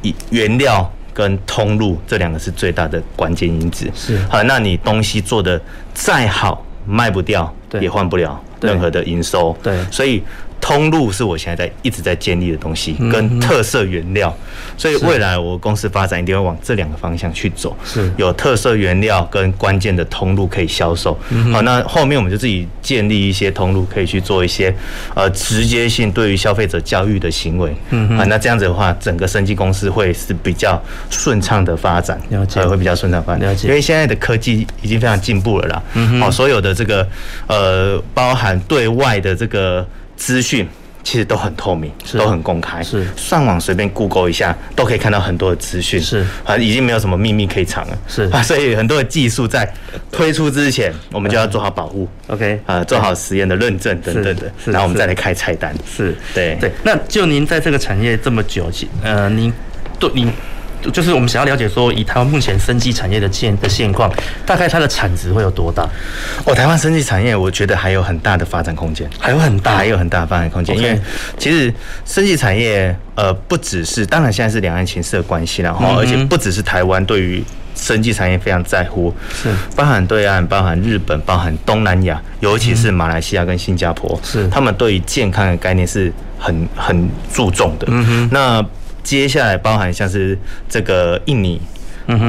[0.02, 3.90] 以原料跟通路这两个是最大的关键因子。
[3.94, 5.60] 是好，那你东西做的
[5.92, 9.56] 再好，卖不掉也换不了任何的营收。
[9.62, 10.22] 对，所以。
[10.64, 14.34] 通路是我现在在一直在建立的东西，跟特色原料，
[14.78, 17.76] 所以未来我公司发展一定会往这两个方向去走。
[17.84, 21.12] 是，有特色原料跟关键的通路可以销售。
[21.52, 24.74] 好，那后面我们就自己建立一些通路，可以去做一些
[25.14, 27.76] 呃直接性对于消费者教育的行为。
[27.90, 33.50] 嗯啊，那这样子的话，整个生技公司会是比较顺畅的发展，了解，会比较顺畅发展。
[33.50, 35.82] 了解，因为现在的科技已经非常进步了啦。
[35.92, 37.06] 嗯好，所有的这个
[37.48, 39.86] 呃，包含对外的这个。
[40.16, 40.68] 资讯
[41.02, 42.82] 其实都很透明，都很公开。
[42.82, 46.00] 是上网随便 Google 一下，都可以看到很多的资讯。
[46.00, 47.98] 是啊，已经没有什么秘密可以藏了。
[48.08, 49.70] 是啊，所以很多的技术在
[50.10, 52.08] 推出之前，我们就要做好保护。
[52.28, 55.74] OK 啊，做好实验的认证等等的，然后我们再来开菜单。
[55.86, 56.72] 是对对。
[56.84, 58.70] 那就您在这个产业这么久，
[59.02, 59.52] 呃，您
[59.98, 60.32] 对您。
[60.92, 64.12] 就是我们想要了解说，以台湾目前生技产业的现的现况，
[64.44, 65.88] 大概它的产值会有多大？
[66.44, 70.76] 哦，台湾生技产业，我觉得还有很大的发展空间，还有很大，还有很大的发展空间。
[70.76, 71.00] 因为
[71.38, 71.72] 其实
[72.04, 77.42] 生技产业，呃，不只是，当然现在是两岸情势的关系，然后而且不只是台湾对于
[77.74, 79.48] 生技产业非常在乎，是。
[79.74, 84.48] 包含对岸、包含日本、包含东南亚，尤其是马来西亚跟新加坡，是。
[84.48, 87.86] 他们对于健康的概念是很很注重的。
[87.90, 88.64] 嗯哼，那
[89.04, 90.36] 接下来包含像是
[90.68, 91.60] 这个印尼、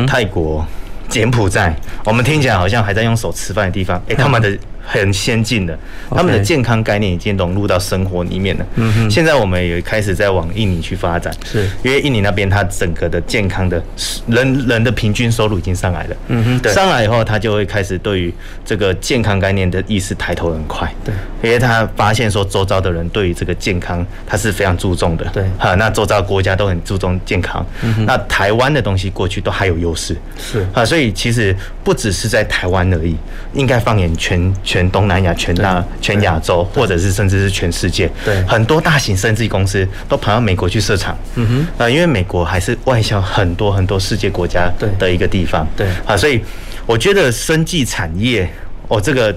[0.06, 0.64] 泰国、
[1.10, 4.56] 柬埔寨，我们听起来好像还在用手吃饭的地方，哎，他们的。
[4.86, 5.78] 很先进的，
[6.12, 8.65] 他们的健康概念已经融入到生活里面了。
[8.76, 13.84] 嗯哼，现在我们也开始在往印尼去发展，是因为印尼那边它整个的健康的
[14.28, 16.15] 人人的平均收入已经上来了。
[16.28, 20.93] 嗯哼，对，上来以后，他就会开始对于这个健康概念的意识抬头很快。
[21.04, 25.26] 对，因为他发现说周遭的人对于这个健康他是非常注重的。
[25.34, 27.65] 对，哈，那周遭国家都很注重健康。
[27.82, 30.15] 嗯哼，那台湾的东西过去都还有优势。
[30.38, 33.15] 是啊，所以其实不只是在台湾而已，
[33.54, 34.75] 应该放眼全全。
[34.76, 41.18] 全东南亚、全大、全亚洲，或者是甚至是全世界，对，很多大型生技公司都跑到美国去设厂。
[41.36, 45.66] 嗯哼，啊，因为美国还是外销很多很多世界国家的一个地方。
[45.78, 46.42] 对，啊，所以
[46.86, 48.50] 我觉得生技产业，
[48.90, 49.34] 哦，这个。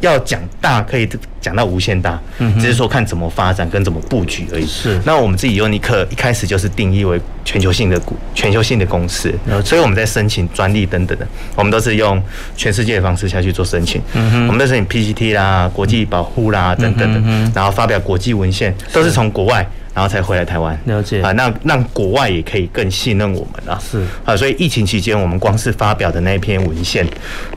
[0.00, 1.08] 要讲大可以
[1.40, 2.20] 讲到无限大，
[2.60, 4.66] 只是说看怎么发展跟怎么布局而已。
[4.66, 9.32] 是，那我们自己优尼克一开始就是定义为全球性的股、全球性的公司，
[9.64, 12.22] 所以我们在申请专利等等的，我们都是用
[12.56, 14.00] 全世界的方式下去做申请。
[14.14, 20.78] 嗯哼，我们都申请 PCT 啦、国际保护啦等等的，然后发表国际文献，都是从国外，然后才回来台湾。
[20.84, 23.80] 了解啊，那让国外也可以更信任我们啊。
[23.80, 27.06] 是啊，所以疫情期间，我们光是发表的那一篇文献，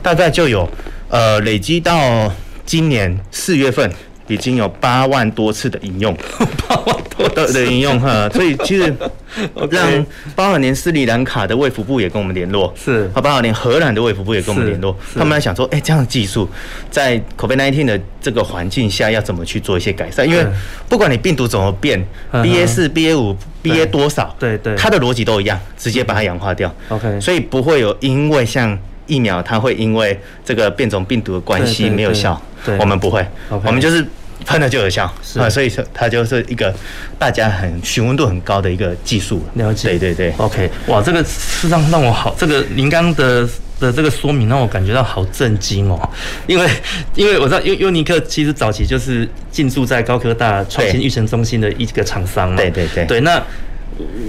[0.02, 0.68] 大概就有。
[1.12, 2.32] 呃，累积到
[2.64, 3.92] 今年四月份，
[4.28, 6.16] 已经有八万多次的引用，
[6.66, 8.90] 八万多的的引用哈，所以其实
[9.70, 16.48] 让包含连斯里兰卡的卫福部也跟我们联络，是，包括连荷兰的卫福部也跟我们联络，他们在想说，哎，这样的技术
[16.90, 20.26] 在 COVID-19 的这个环境下要怎么去做一些改善？
[20.26, 20.42] 因为
[20.88, 28.78] 不管你病毒怎么变，BA 四、BA 五、BA 多少，对对，它的逻辑都一样，直接把它氧化掉，OK，所以不会有因为像。
[29.06, 34.04] 疫苗它会因为这个变种病毒的关系没有效，对我们不会.我们就是
[34.44, 35.04] 喷了就有效，
[35.38, 36.74] 啊，所以说它就是一个
[37.18, 39.44] 大家很询问度很高的一个技术。
[39.54, 39.72] 了。
[39.72, 46.10] 解，对对对，OK，哇，这个事实上让我好，这个您刚的的这个说明让我感觉到好震惊哦，
[46.46, 46.68] 因为
[47.14, 53.42] 因为我知道优优尼克其实早期就是进驻在高科大创新育成中心的一个厂商嘛，对对对，对那。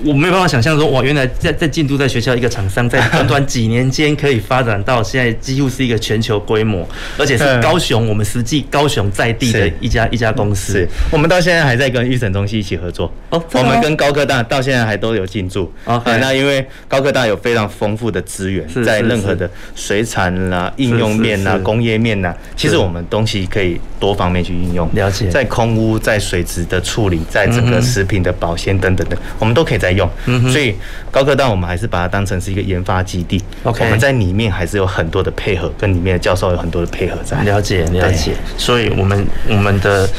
[0.05, 6.85] 我没有办法想象说，哇，原来在在进驻在学校一个厂商，在短短几年间可以发展到现在几乎是一个全球规模，
[7.17, 10.85] 而且是高雄我们实际高雄在地的一家一家公司。
[11.09, 13.09] 我们到现在还在跟预审中心一起合作。
[13.29, 15.71] 哦，我们跟高科大到现在还都有进驻。
[15.85, 24.89] 哦，那因为高科大有非常丰富的资源，在任何的水产啦、应用面啊、工业面呐，其实我们东西可以多方面去应用。
[24.93, 29.52] 了解，在空污、在水质的处理、在整个食品的保鲜等等的，我们。
[29.53, 30.09] 都可以在用，
[30.51, 30.75] 所以
[31.11, 33.41] 高科大我们还是把它当成是一个研发基地。
[33.63, 37.41] OK，我们在里面还是有很多的配合，跟里面的教授有很多的配合在。
[37.43, 38.31] 了解，了解。
[38.57, 40.09] 所以我们我们的。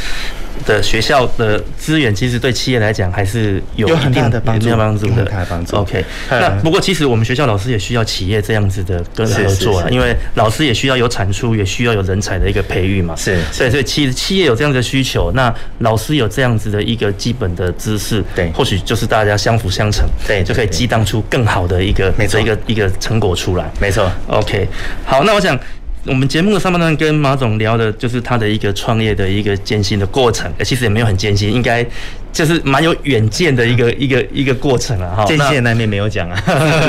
[0.67, 5.29] 的学校的资源其实对企业来讲还是有一定的帮助，有帮助的。
[5.73, 13.15] OK，那不过其实我们学校老师也需要企业这样子的跟合作啊，因为老师也需要有产出，也需要有人才的一个培育嘛。
[13.17, 23.71] 是，所以所以企企业有这样的需求，那老师有这样子的一个基本的知识，对，或许就是大家相辅相成，对，就可以激荡出更好的一个没错一个一个成果出来。
[23.81, 24.11] 没错。
[24.29, 24.69] OK，
[25.05, 25.59] 好，那我想。
[26.07, 31.85] 我们节目的上半段跟马总聊的就是他的一个创业的一个艰辛的过程，其实也没有很艰辛，应该。
[32.35, 35.25] 就是蛮有远见的一个一个一个过程啊，哈。
[35.27, 36.37] 这些难免没有讲啊，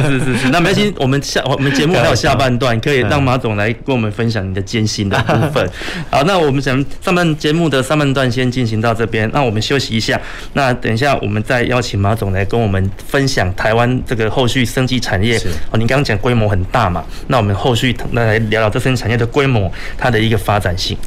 [0.05, 0.49] 是是是。
[0.49, 5.69] 那没关系， 我们下我们节目还有下半段，可以让马总来跟我们分享你的艰辛的部分。
[6.09, 10.19] 好，那我们想上半节目的上半段先进行到这边，那我们休息一下。
[10.53, 15.37] 那等一下我们再邀请马总来跟我们分享台湾这个后续生技产业。
[15.69, 20.97] 哦，您刚刚讲规模很大嘛，那我们后续那来聊聊这生技产业的规模，它的一个发展性。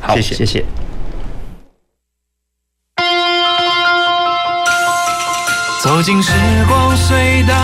[0.00, 0.83] 好，谢谢谢谢。
[5.84, 6.32] 走进时
[6.66, 7.54] 光隧道，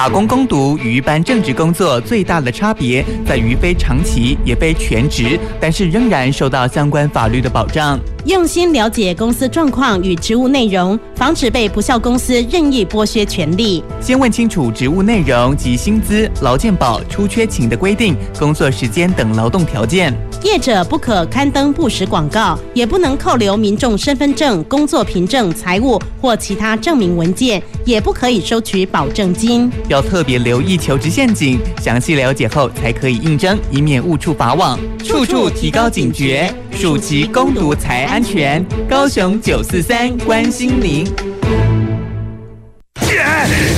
[0.00, 8.00] 打工攻读与一般正职工作最大的差别在于非长期也非全职，但是仍然受到相关法律的保障。
[8.26, 13.82] 用心了解公司状况与职务内容，防止被不肖公司任意剥削权利。
[13.98, 20.14] 先问清楚职务内容及薪资、劳健保、出缺勤的规定、工作时间等劳动条件。
[20.42, 29.70] 业者不可刊登不实广告，也不能扣留民众身份证、工作凭证、财务或其他证明文件，也不可以收取保证金。
[29.88, 34.78] 要特别留意求职陷阱，详细了解后才可以应征，以免误触法网。
[35.04, 38.64] 处处提高警觉，暑期攻读才安全。
[38.88, 41.06] 高雄九四三关心您。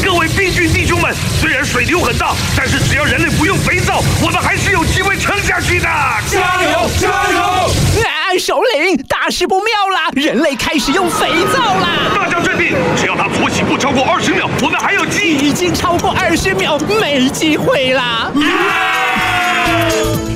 [0.04, 5.84] 各位病菌弟兄们，虽然水流很大，但是只要人类不用肥皂，我们还是有机会撑下去的。
[6.28, 7.38] 加油，加油！
[7.38, 10.10] 啊，首领，大事不妙啦！
[10.14, 12.12] 人类开始用肥皂啦！
[12.14, 15.44] 大家镇定，只要他搓洗不超过二十秒，我们还有机会。
[15.44, 18.30] 已经超过二十秒，没机会啦！
[18.34, 19.01] 啊、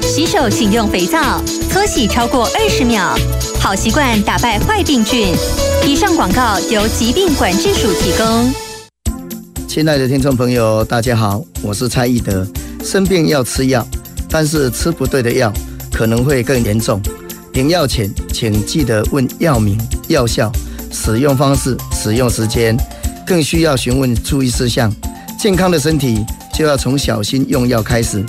[0.06, 3.18] 洗手请用肥皂，搓洗超过二十秒，
[3.58, 5.34] 好习惯打败坏病菌。
[5.84, 8.54] 以上广告由疾病管制署提供。
[9.66, 12.46] 亲爱的听众朋友，大家好，我是蔡义德。
[12.84, 13.84] 生病要吃药，
[14.30, 15.52] 但是吃不对的药
[15.92, 17.02] 可能会更严重。
[17.54, 20.52] 领药前，请记得问药名、药效、
[20.92, 22.76] 使用方式、使用时间，
[23.26, 24.90] 更需要询问注意事项。
[25.36, 28.24] 健康的身体就要从小心用药开始。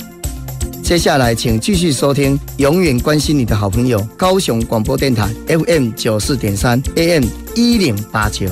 [0.88, 7.26] 接下来，请继续收听永远关心你的好朋友——高雄广播电台 FM 九四点三 AM
[7.58, 8.47] 一零八九。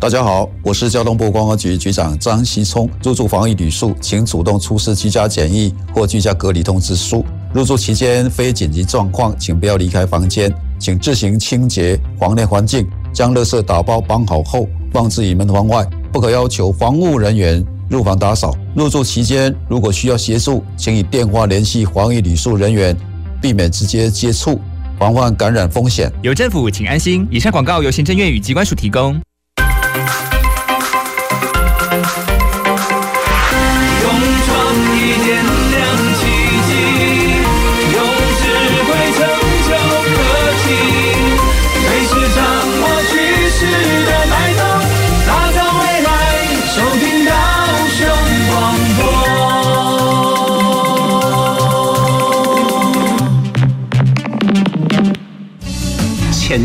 [0.00, 2.90] 大家好，我是交通部观光局局长张锡聪。
[3.00, 7.24] 入住防疫旅宿，请主动出示居家检疫或居家隔离通知书。
[7.52, 10.52] 入住期间非紧急状况，请不要离开房间。
[10.80, 18.56] 请自行清洁房内环境，将垃圾打包绑好后放置于门房外，不可要求房务人员入房打扫。
[18.74, 22.96] 入住期间如果需要协助，请以电话联系防疫旅宿人员，
[23.40, 24.60] 避免直接接触，
[24.98, 26.12] 防范感染风险。
[26.22, 27.26] 有政府，请安心。
[27.30, 29.20] 以上广告由行政院与机关署提供。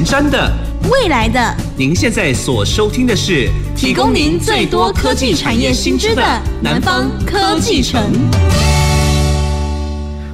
[0.10, 0.52] 前瞻的，
[0.90, 6.24] 未来的，您现在所收听的是提供您最多科技产业新知的
[6.64, 8.02] 南方科技城。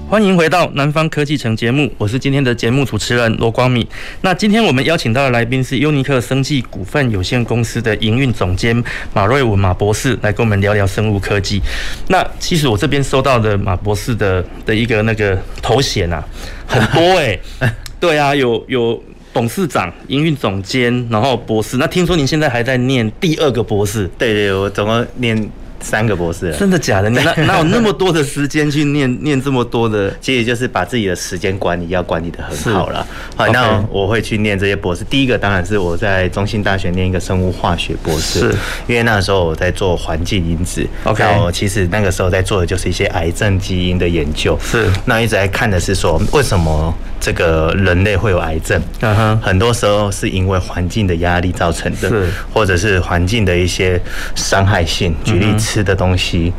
[0.10, 3.86] 欢迎回到南方科技城节目，我是今天的节目主持人罗光敏。
[4.22, 8.82] 那今天我们邀请到的来宾是优尼克生技股份有限公司的营运总监
[9.14, 11.62] 马瑞文马博士，来跟我们聊聊生物科技。
[12.08, 16.24] 那其实我这边收到的马博士的的一个那个头衔啊，
[16.66, 19.04] 很多哎、欸， 对啊，有有。
[19.36, 21.76] 董事长、营运总监，然后博士。
[21.76, 24.10] 那听说您现在还在念第二个博士？
[24.18, 25.52] 对对，我怎么念。
[25.86, 27.10] 三个博士，真的假的？
[27.12, 30.12] 你哪哪 有那么多的时间去念念这么多的？
[30.20, 33.06] 其实就是把自己的时间管理要管理的很好了。
[33.36, 35.04] 好，那我会去念这些博士。
[35.04, 38.56] 第一个当然是我在中兴大学念一个生物化学博士，是
[38.88, 40.84] 因为那时候我在做环境因子。
[41.04, 44.58] OK，然后其实那个时候在做的就是一些癌症基因的研究。
[44.60, 48.82] 是，那一直在看的是说为什么这个人类会有癌症？
[49.02, 54.02] 嗯哼，很多时候是因为环境的压力造成的，是，或者是环境的一些
[54.34, 55.16] 伤害性。
[55.24, 55.75] 举例子。
[55.76, 56.54] 吃的东西，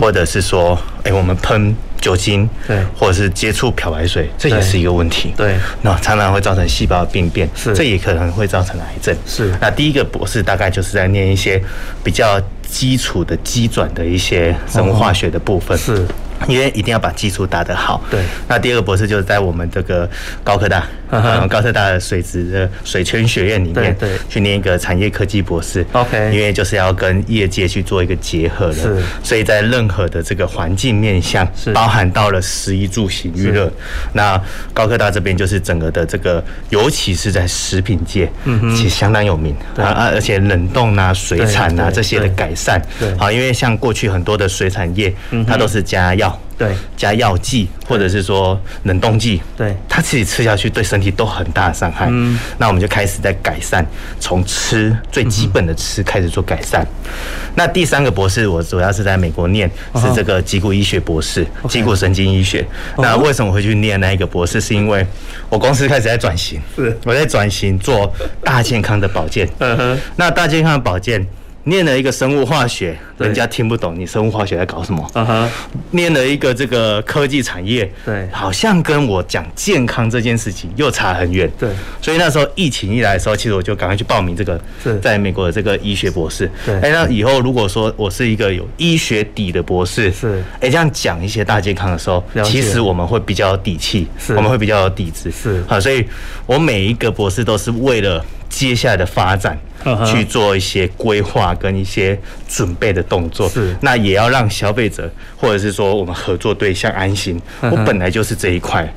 [0.00, 5.34] 或者是说，哎、欸，我们喷酒精，对，或者是接触漂白水，这也是一个问题。
[5.36, 9.14] 对，那常常会造成细胞的病变，是，这也可能会造成癌症。
[9.26, 11.62] 是，那第一个博士大概就是在念一些
[12.02, 15.76] 比较基础的基转的一些生物化学的部分。
[15.76, 16.06] 是。
[16.48, 18.02] 因为一定要把基础打得好。
[18.10, 18.22] 对。
[18.48, 20.08] 那第二个博士就是在我们这个
[20.42, 25.84] 高科大，嗯，高科大的水质的水圈学院里面，对，去念一个产业科技博士。
[25.92, 26.30] OK。
[26.32, 28.74] 因为就是要跟业界去做一个结合了。
[28.74, 29.02] 是。
[29.22, 33.72] 所以在任何的这个环境面向，是包含到了食衣住行娱乐。
[34.12, 34.40] 那
[34.72, 39.54] 高科大这边就是整个的这个，尤其是在食品界，嗯其实相当有名。
[39.76, 42.80] 啊啊，而且冷冻啊、水产啊这些的改善。
[42.98, 43.14] 对。
[43.16, 45.12] 好，因为像过去很多的水产业，
[45.46, 46.31] 它都是加药。
[46.58, 52.06] 对，加药剂或者是说冷冻剂，对，它自己吃下去对身体都很大的伤害。
[52.08, 53.84] 嗯，那我们就开始在改善，
[54.20, 56.86] 从吃最基本的吃开始做改善。
[57.04, 57.10] 嗯、
[57.56, 62.64] 那第三个博士，我主要是在美国念，是这个脊骨医学博士，脊骨神经医学。
[62.98, 64.60] 那为什么会去念那一个博士？
[64.60, 65.04] 是因为
[65.48, 68.12] 我公司开始在转型，是我在转型做
[68.44, 69.48] 大健康的保健。
[69.58, 71.26] 嗯哼，那大健康的保健。
[71.64, 75.10] 念了一个生物化学，人家听不懂你生物化学在搞什么。
[75.14, 75.50] 嗯哼，
[75.92, 81.50] 念了一个这个科技产业，对，好像跟我讲健康这件事情又差很远。
[81.58, 81.70] 对，
[82.00, 84.60] 所以那时候疫情一来的时候，其实我就赶快去报名这个，
[85.00, 86.50] 在美国的这个医学博士。
[86.66, 95.30] 对，哎，那以后如果说我是一个有医学底的博士，是，哎，这样讲一些大健康的时候，其实我们会比较有底气，我们会比较有底子。
[95.30, 96.04] 是，好，所以
[96.44, 99.58] 我每一个博士都是为了接下来的发展。
[100.06, 102.16] 去做一些规划跟一些
[102.48, 107.36] 准备的动作，是，那也要让消费者或者是说我们合作对象安心。
[107.62, 108.88] 我本来就是这一块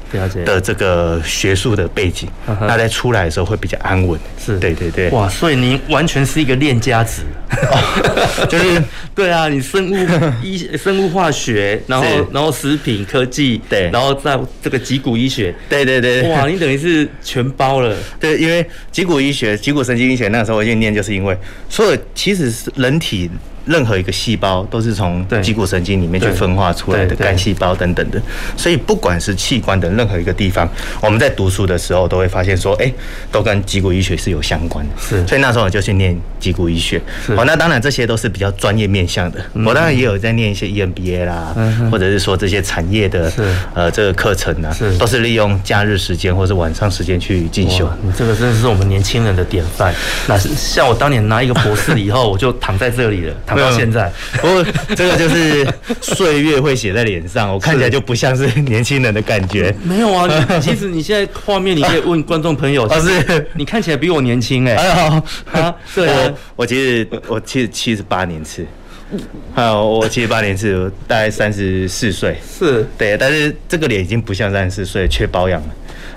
[0.45, 4.19] 的这个学术的背景，那在出来的时候会比较安稳。
[4.37, 5.09] 是，对对对。
[5.09, 7.23] 哇，所以您完全是一个练家子，
[8.47, 8.79] 就是
[9.15, 9.95] 对啊，你生物
[10.43, 16.29] 医、生物化学，然后然后食品科技，对，然后在这个脊骨医学，对对对。
[16.29, 17.97] 哇，你等于是全包了。
[18.19, 21.37] 对，因为脊骨医学、脊骨神经医学那时候我就念，就是因为
[21.67, 23.29] 所有其实是人体。
[23.65, 28.21] 任何一个细胞都是从脊骨神经里面去分化出来的干细胞等等的，
[28.55, 30.67] 所以不管是器官的任何一个地方，
[31.01, 32.91] 我们在读书的时候都会发现说，哎，
[33.31, 34.91] 都跟脊骨医学是有相关的。
[34.99, 37.01] 是，所以那时候我就去念脊骨医学。
[37.29, 39.39] 哦，那当然这些都是比较专业面向的。
[39.65, 41.55] 我当然也有在念一些 EMBA 啦，
[41.91, 43.31] 或者是说这些产业的
[43.73, 47.89] 呃这个课程啊，都是利用假日时间或者晚上时间去进修。
[48.03, 49.93] 你这个真的是我们年轻人的典范。
[50.27, 53.33] 那像我当年拿一个博士以后，我就躺在这里了。
[53.57, 54.63] 到现在， 不过
[54.95, 55.67] 这个就是
[56.01, 59.73] 岁月会写在脸上，我看起来就不像是年轻人的感觉。
[59.83, 60.27] 没有啊，
[60.61, 64.75] 其实你现在画面，你可以问观众朋友，就是你看起来比我年轻哎。
[65.51, 68.65] 啊，对啊，我其实我其实七十八年次，
[69.53, 72.37] 还有我七十八年次，大概三十四岁。
[72.47, 75.67] 是对，但是这个脸已经不像三十四岁，缺保养了。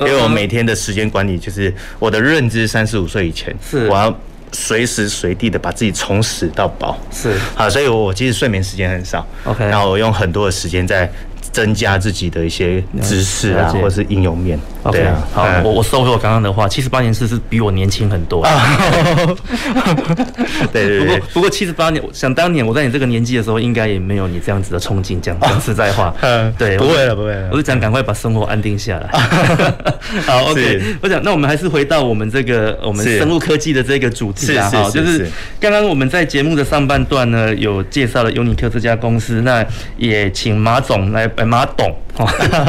[0.00, 4.20] 因为我每天的时间管理，就是我的认知，三十五岁以前，是我要。
[4.52, 7.38] 随时随地的把自己从死到饱，是。
[7.54, 11.10] 好，所以我我其实睡眠时间很少，OK，然后我用很多的时间在
[11.52, 14.58] 增加自己的一些知识啊，或者是应用面。
[14.90, 18.42] 对啊，好，我我收回我刚刚的话，七十八年次是比我年轻很多。
[20.72, 21.00] 对对对。
[21.00, 25.20] 不过不过七十八年，想当年我在你这个年纪的时候，应该也没有你这样子的冲劲。
[25.20, 27.48] 讲讲实在话， 嗯，对，不会了不会了。
[27.52, 29.10] 我是讲赶快把生活安定下来。
[30.24, 30.82] 好，OK。
[31.02, 35.28] 我想那我们还是回到我们这个我们生物科技的这个主题啊，哈，就是
[35.60, 39.64] 刚刚我们在节目的上半段呢，有介绍了优尼克这家公司，那
[39.98, 41.94] 也请马总来， 马董，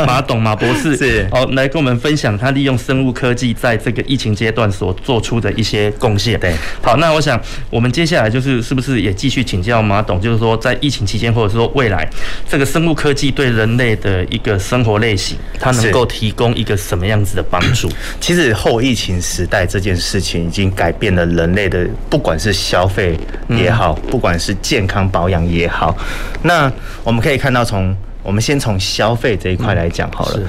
[0.06, 2.10] 马董马博士是哦，来跟我们分。
[2.10, 6.40] 分享他利用生物科技在这个疫情阶段所做出的一些贡献。
[6.40, 7.40] 对，好，那我想
[7.70, 12.10] 我们接下来就是是不是也继续请教马董，就是说在疫情期间或者说未来，
[12.50, 17.88] 这个生物科技对人类的一个生活类型，它能够提供一个什么样子的帮助？
[18.20, 23.16] 其实后疫情时代这件事情已经改变了人类的，不管是消费
[23.50, 25.96] 也好，不管是健康保养也好，
[26.42, 26.72] 那
[27.04, 27.96] 我们可以看到，从
[28.30, 30.40] 我们先从消费这一块来讲好了。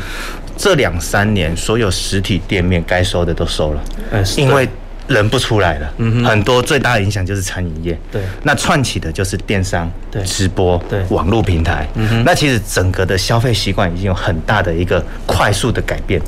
[0.54, 3.82] 这两三年，所有实体店面该收的都收了，
[4.36, 4.68] 因为
[5.06, 5.90] 人不出来了。
[5.96, 7.98] 嗯，很多最大的影响就是餐饮业。
[8.12, 11.88] 对，那串起的就是电商、对直播、对网络平台。
[11.94, 16.20] 嗯，那其实整个的消费习惯已经有很大的一个快速的改变。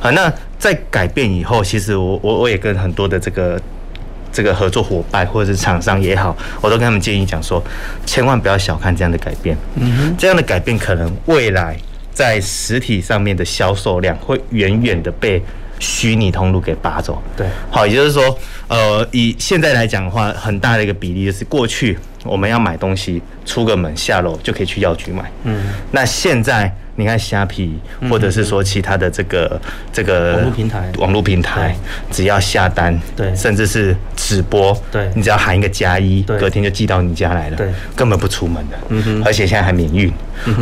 [0.00, 3.56] 好，那在改变以后，其实我我我也跟很多的这个
[4.32, 7.62] 这个合作伙伴或者是厂商也好，我都跟他们建议讲说，
[8.04, 9.56] 千万不要小看这样的改变。
[9.76, 11.76] 嗯哼，这样的改变可能未来。
[12.12, 15.42] 在实体上面的销售量会远远的被
[15.78, 17.22] 虚拟通路给拔走。
[17.36, 25.30] 对，好，也就是说，呃，以现在来讲的话，很大的一个比例就是过去我们要买东西，出个门下楼就可以去药局买。
[25.44, 26.74] 嗯，那现在。
[26.96, 27.78] 你看虾皮，
[28.10, 29.60] 或者是说其他的这个
[29.92, 31.76] 这个网络平台，网络平台，
[32.10, 40.10] 只要下单，对，甚至是直播，对，你只要喊一个加一，隔天就寄到你家来了，对，根本不出门的，嗯哼，而且现在还免运，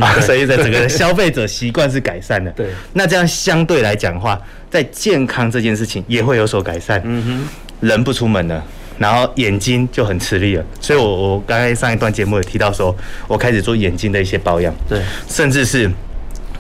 [0.01, 4.37] 啊，所以在整个 消费者习惯是改善的，对，那这样相对来讲的话，
[4.69, 7.23] 在健康这件事情也会有所改善，嗯
[7.81, 8.61] 哼，人不出门了，
[8.99, 12.93] 然后眼睛就很吃力了，所以我我刚才上一段节目也提到说，
[13.29, 15.89] 我开始做眼睛的一些保养，对，甚至是。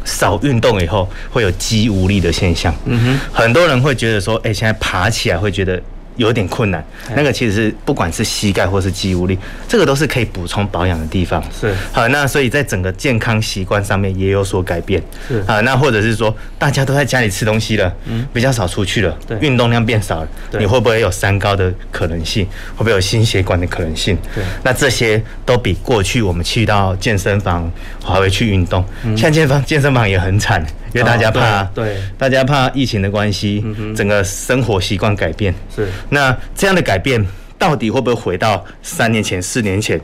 [0.04, 5.80] 少运动以后会有肌无力的现象，嗯哼，很多人会觉得说，哎，现在爬起来会觉得。
[6.16, 6.84] 有点困难，
[7.16, 9.38] 那个其实是不管是膝盖或是肌无力，
[9.68, 11.42] 这个都是可以补充保养的地方。
[11.52, 15.02] 是好，那所以在整个健康习惯上面也有所改变。
[15.26, 22.44] 是啊，那或者是说大家都在家里吃东西了，嗯，比较少出去了，对，运动量变少了，你会不会有三高的可能性？
[22.76, 24.16] 会不会有心血管的可能性？
[24.34, 27.70] 对，那这些都比过去我们去到健身房
[28.04, 28.84] 还会去运动，
[29.16, 30.64] 现在健身房健身房也很惨。
[30.94, 35.52] 因为大家怕，哦、对，对大家怕疫情的关系，嗯、整个生活习惯改变。
[35.74, 37.22] 是，那这样的改变
[37.58, 40.00] 到底会不会回到三年前、四年前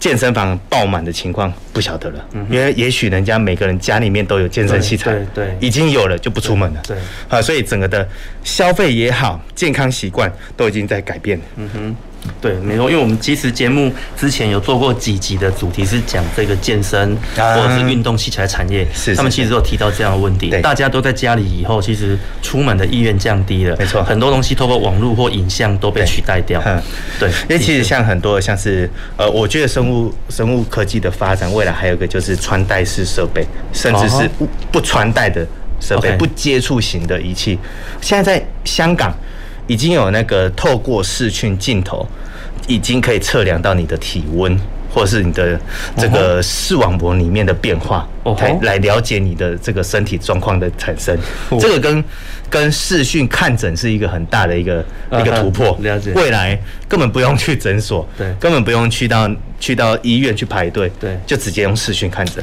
[0.00, 1.52] 健身房爆满的情况？
[1.72, 6.96] 不晓得了，因为也许人家每个人家里面都有健身器材，对对，已经有了就不出门了，对
[7.28, 8.06] 啊，所以整个的
[8.42, 11.40] 消费也好，健康习惯都已经在改变。
[11.54, 11.96] 嗯哼。
[12.40, 20.50] 对，没错，因为我们其实节目之前有做过几集的主题是讲这个健身或者是运动器材产业，是他们其实都有提到这样的问题。
[20.62, 26.62] 大家都在家里以后，其实出门的意愿降低了，没错，很多东西透过网络或影像都被取代掉。
[26.64, 26.82] 嗯，
[27.18, 35.46] 对，因为其实像很多像是呃，我觉得生物生物科技的发展，未来还有一个就是穿戴式设备，甚至是不不穿戴的
[35.80, 37.58] 设备，不接触型的仪器。
[38.00, 39.14] 现在在香港。
[39.66, 42.06] 已经有那个透过视讯镜头，
[42.68, 44.58] 已经可以测量到你的体温，
[44.90, 45.58] 或者是你的
[45.96, 48.08] 这个视网膜里面的变化，
[48.40, 51.16] 来来了解你的这个身体状况的产生。
[51.60, 52.04] 这个跟
[52.48, 55.76] 跟视讯看诊是一个很大的一个一个突破。
[55.80, 56.58] 了解，未来
[56.88, 59.28] 根本不用去诊所，对，根本不用去到
[59.58, 62.42] 去到医院去排队，对，就直接用视讯看诊。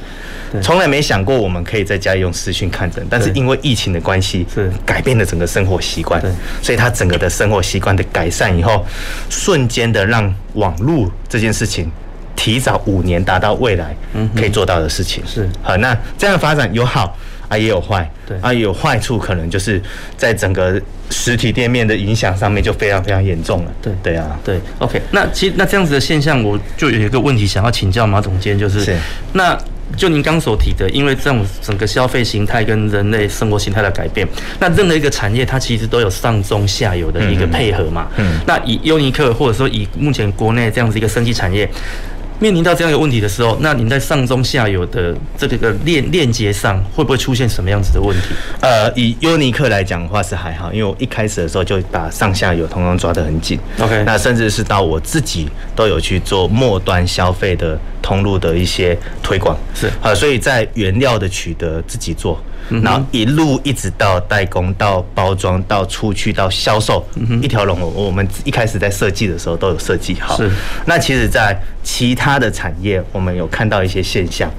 [0.61, 4.69] 从来没想过我们可以在家里用视讯看诊，但是因为疫情的关系，是。
[4.85, 6.21] 改变了整个生活习惯，
[6.61, 8.85] 所以他整个的生活习惯的改善以后，
[9.29, 11.89] 瞬间的让网络这件事情
[12.35, 13.95] 提早五年达到未来
[14.35, 15.23] 可以做到的事情。
[15.25, 17.17] 是好，那这样的发展有好
[17.47, 19.81] 啊，也有坏，对啊，有坏处可能就是
[20.17, 23.71] 在整个实体店面的影响上面就非常非常严重了。
[23.81, 28.97] 对对啊，对，OK，那其实那这样子的现象，我就有一个问题想要请教马总监，就是
[29.33, 29.57] 那。
[29.95, 34.27] 就您刚所提的，因为这种整个消费形态跟人类生活形态的改变，
[34.59, 38.07] 那任何一个产业它其实都有上中下游的一个配合嘛。
[38.17, 38.39] 嗯。
[38.47, 41.69] 那以优尼克或者说以目前国内这样子一个生技产业，
[42.39, 48.27] 面临到这样一个问题的时候，那您在上中下游的这个个链链接上，会不会出现什么样子的问题？
[48.61, 53.59] 呃，以优尼克来讲的话是还好，因为我一开始的时候就把上下游通通抓得很紧。
[53.79, 54.03] OK。
[54.05, 57.79] 那甚至是到我自己都有去做末端消费的。
[58.03, 62.37] 通路的一些推广是啊，所以在原料的取得自己做，
[62.83, 67.01] 然后一路一直到代工、到包装、到出去、到销售，
[67.41, 67.79] 一条龙。
[67.95, 70.35] 我们一开始在设计的时候都有设计好。
[70.35, 70.51] 是，
[70.85, 74.51] 那其实，在其他的产业，我们有看到一些现象，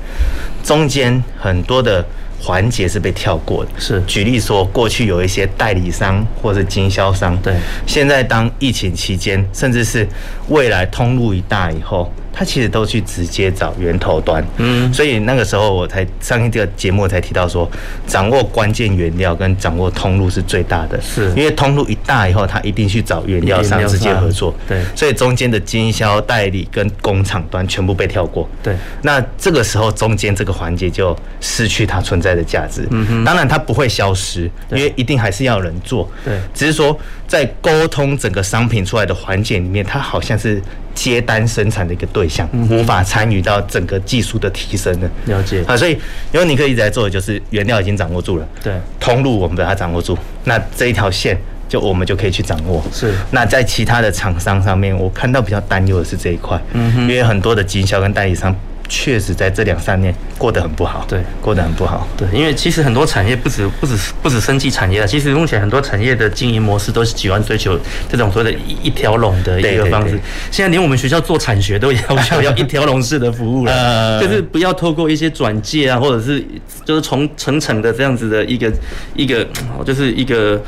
[0.63, 2.05] 中间很多的
[2.41, 3.71] 环节是被跳过的。
[3.79, 7.55] 是，举例说，过去有一些代理商或是经销商，对，
[7.87, 10.07] 现在当疫情期间，甚至是
[10.49, 12.13] 未来通路一大以后。
[12.35, 17.71] 他其实都去直接找源头端，嗯，所以那个时候我才上一个节目才提到说，
[18.07, 21.31] 掌握关键原料跟掌握通路是最大的，是。
[21.37, 36.99] 因为通路一大以后，他一定去找原料商直接合作，对，所以中间的经销代理跟工厂端全部被跳过，对，那这个时候中间这个环节就失去它存在的价值，嗯哼，当然它不会消失，因为一定还是要人做，对，只是说
[37.35, 40.63] 在沟通整个商品出来的环节里面，它好像是。
[40.95, 45.11] 接单生产的一个对象，无法参与到整个技术的提升的。
[45.25, 45.99] 了解啊，所以
[46.31, 51.37] 因为你可以一直在做的就是原料已经掌握住了，对，通路我们把它掌握住，那这一条线
[51.69, 52.81] 就我们就可以去掌握。
[52.93, 58.55] 是，那在其他的厂商上面，我看到比较担忧的是这一块，嗯哼，因为很多的经销跟代理商。
[58.89, 67.79] 确实在这两三年过得很不好，对，过得很不好，对，因为其实很多产业不止不止不止生技产业了，其实目前很多产业的经营模式都是喜欢追求
[68.11, 70.21] 这种所谓的一一条龙的一个方式。
[70.51, 76.45] 现在连我们学校做产学都要求要一条龙式的服务了， 就是不要透过一些转介啊，或者是
[76.85, 78.73] 就是从层层的这样子的一个
[79.15, 79.47] 一个
[79.85, 80.63] 就是一个。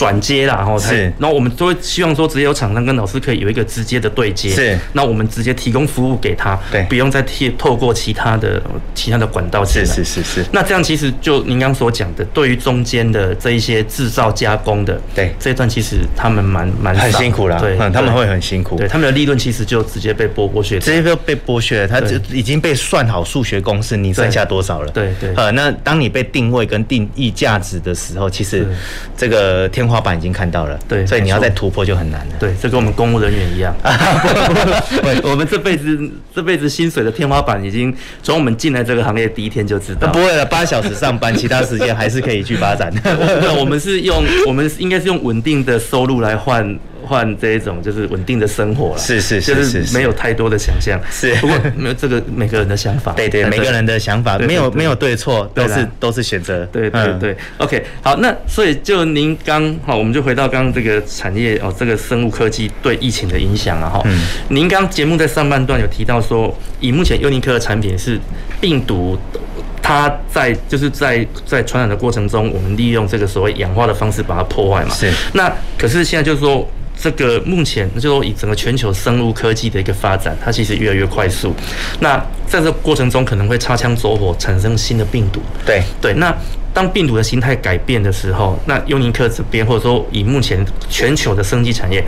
[0.00, 8.62] 转接啦，然后是，然后我们都会希望说，直接有厂商跟老师可以有一个直接的对接，是，那我们直接提供服务给他，对，不用再贴透过其他的
[8.94, 10.46] 其他的管道进来，是是是是。
[10.52, 24.90] 那这样其实就您刚所讲的，对于中间的这一些制造加工的，对，这一段其实他们蛮蛮很辛苦了，对，他们会很辛苦，对，他们的利润其实就直接被剥剥削，直接就被剥削了，他就已经被算好数学公式，你剩下多少了？
[24.92, 28.66] 对对，呃，那当你被定位跟定义价值的时候，其实
[29.14, 29.89] 这个天。
[29.90, 32.34] 天花板已经看到了，对，所以你要再突破就很难了。
[32.38, 33.74] 对，这跟我们公务人员一样，
[35.24, 35.98] 我们这辈子
[36.32, 40.12] 这辈子薪水的天花板已经从我们进来这个行业第一天就知道。
[40.12, 42.92] 不会了，八小时上班，其他时间还是可以去发展。
[43.58, 46.78] 我们是用我们应该是用稳定的收入来换。
[47.04, 51.34] 换这一种就是稳定的生活了，是是是是，是没有太多的想象，是。
[51.36, 57.36] 不过没有这个每个人的想法，对对，每个人的想法没有没有对错，都是都是选择，对对对。
[57.58, 64.02] OK，好，那所以就您刚好，我们就回到刚刚这个产业哦，这个生物科技对疫情的影响了哈。
[64.04, 68.18] 嗯，您刚节目在上半段有提到说，以目前优尼克的产品是
[68.60, 69.18] 病毒，
[69.80, 74.94] 它在就是在在传染的过程中，我们利用这个所谓氧化的方式把它破坏嘛。
[74.94, 76.68] 是，那可是现在就是说。
[77.02, 81.54] 这个目前就说以整个全球生物科技的一个发展，它其实越来越快速。
[82.00, 85.40] 那在这过程中，可能会擦枪走火，产生新的病毒。
[85.64, 86.36] 对对，那
[86.74, 92.04] 当病毒的形态改变的时候，那优尼克这边或者说以目前全球的生技产业，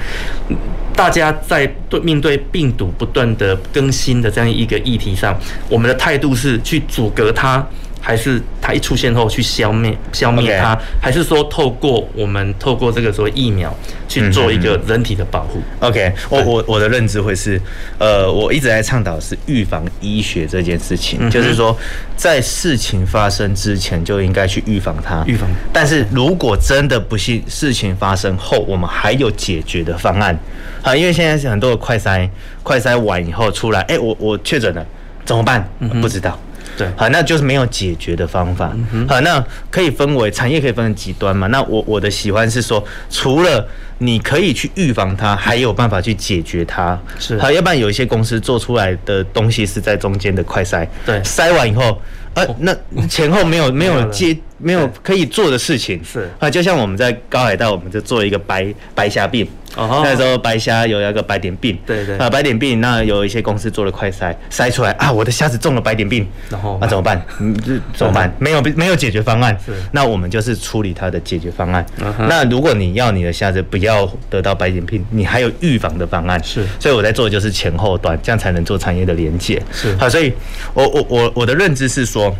[0.95, 5.35] 大家在对面对病毒不断的更新的这样一个议题上，
[5.71, 7.67] 我们的态度是去阻隔它。
[8.05, 13.73] 还是它一出现后去消灭消灭它，还是说透过我们透过这个所谓疫苗
[14.09, 17.61] 去做一个人体的保护？OK，我我我的认知会是，
[17.99, 21.75] 呃，我一直在倡导是预防医学这件事情，就是说
[22.17, 25.23] 在事情发生之前就应该去预防它。
[25.25, 25.49] 预防。
[25.73, 30.37] 但是如果真的不幸事情发生后，我们还有解决的方案
[30.83, 32.29] 啊，因为现在是很多的快筛，
[32.65, 34.85] 快筛完以后出来，哎，我我确诊了，
[35.25, 35.65] 怎么办？
[36.01, 36.37] 不知道。
[36.77, 38.73] 对，好，那就是没有解决的方法。
[39.09, 41.47] 好，那可以分为产业可以分成极端嘛？
[41.49, 43.67] 那我我的喜欢是说，除了
[43.99, 46.99] 你可以去预防它，还有办法去解决它。
[47.19, 52.01] 是，好，要不然有一些公司做出来的东西是在中间的快筛，对，筛完以后，
[52.35, 52.75] 呃，那
[53.07, 56.03] 前后没有 没有接没有可以做的事情。
[56.05, 56.31] 是。
[56.39, 59.47] 啊，就像我们在高海道，我们就做一个白白虾病。
[59.75, 67.21] 哦，那时候白虾有那个白点病，对对啊，白点病，那有一些公司做了快筛，筛出来啊，我的虾子中了白点病，然后那怎么办？
[67.41, 67.57] 嗯，
[67.95, 68.31] 怎么办？
[68.39, 71.85] 没有没有解决方案，是，那我们就是处理它的解决方案。
[72.29, 73.92] 那如果你要你的虾子不要
[74.29, 79.63] 得到白点病，你还有预防的方案，是，所以我在做的就是前后端，这样才能做产业的连接。
[79.73, 80.33] 是，好，所以
[80.75, 82.35] 我我我我的认知是说。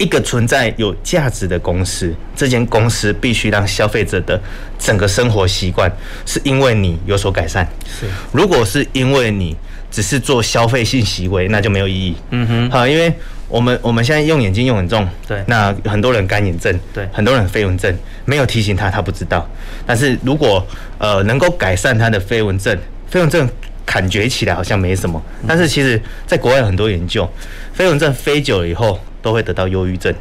[0.00, 4.40] 一个存在有价值的公司，这间公司必须让消费者的
[4.78, 5.90] 整个生活习惯
[6.24, 7.66] 是因为你有所改善。
[7.84, 9.56] 是，如果是因为你
[9.90, 12.14] 只是做消费性行为，那就没有意义。
[12.30, 13.12] 嗯哼，好，因为
[13.48, 19.48] 我们我们现在用眼睛用很重，对，那很多人干眼症，对，很多人飞蚊症，没有提醒他，他不知道。
[19.86, 20.66] 但是如果
[20.98, 22.76] 呃能够改善他的飞蚊症，
[23.08, 23.48] 飞蚊症
[23.84, 27.28] 感觉起来好像没什么，但是其实在国外有很多研究，
[27.72, 28.98] 飞蚊症飞久了以后。
[29.20, 30.14] 都会得到忧郁症，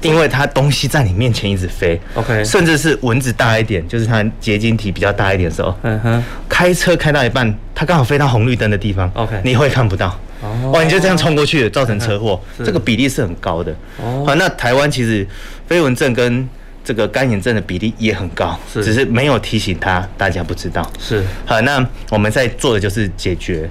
[0.00, 15.26] 因为它东西在你面前一直飞，OK，甚至是蚊子大一点，就是它结晶体比较大一点的时候，嗯哼，开车开到一半，它刚好飞到红绿灯的地方，OK，你会看不到，哦，你就这样冲过去，造成车祸，这个比例是很高的，哦，好，那台湾其实
[15.66, 16.48] 飞蚊症跟
[16.84, 20.84] 这个干眼症的比例也很高，是，只是没有提醒他，大家不知道。
[20.98, 23.70] 是，好，那我们在做的就是解决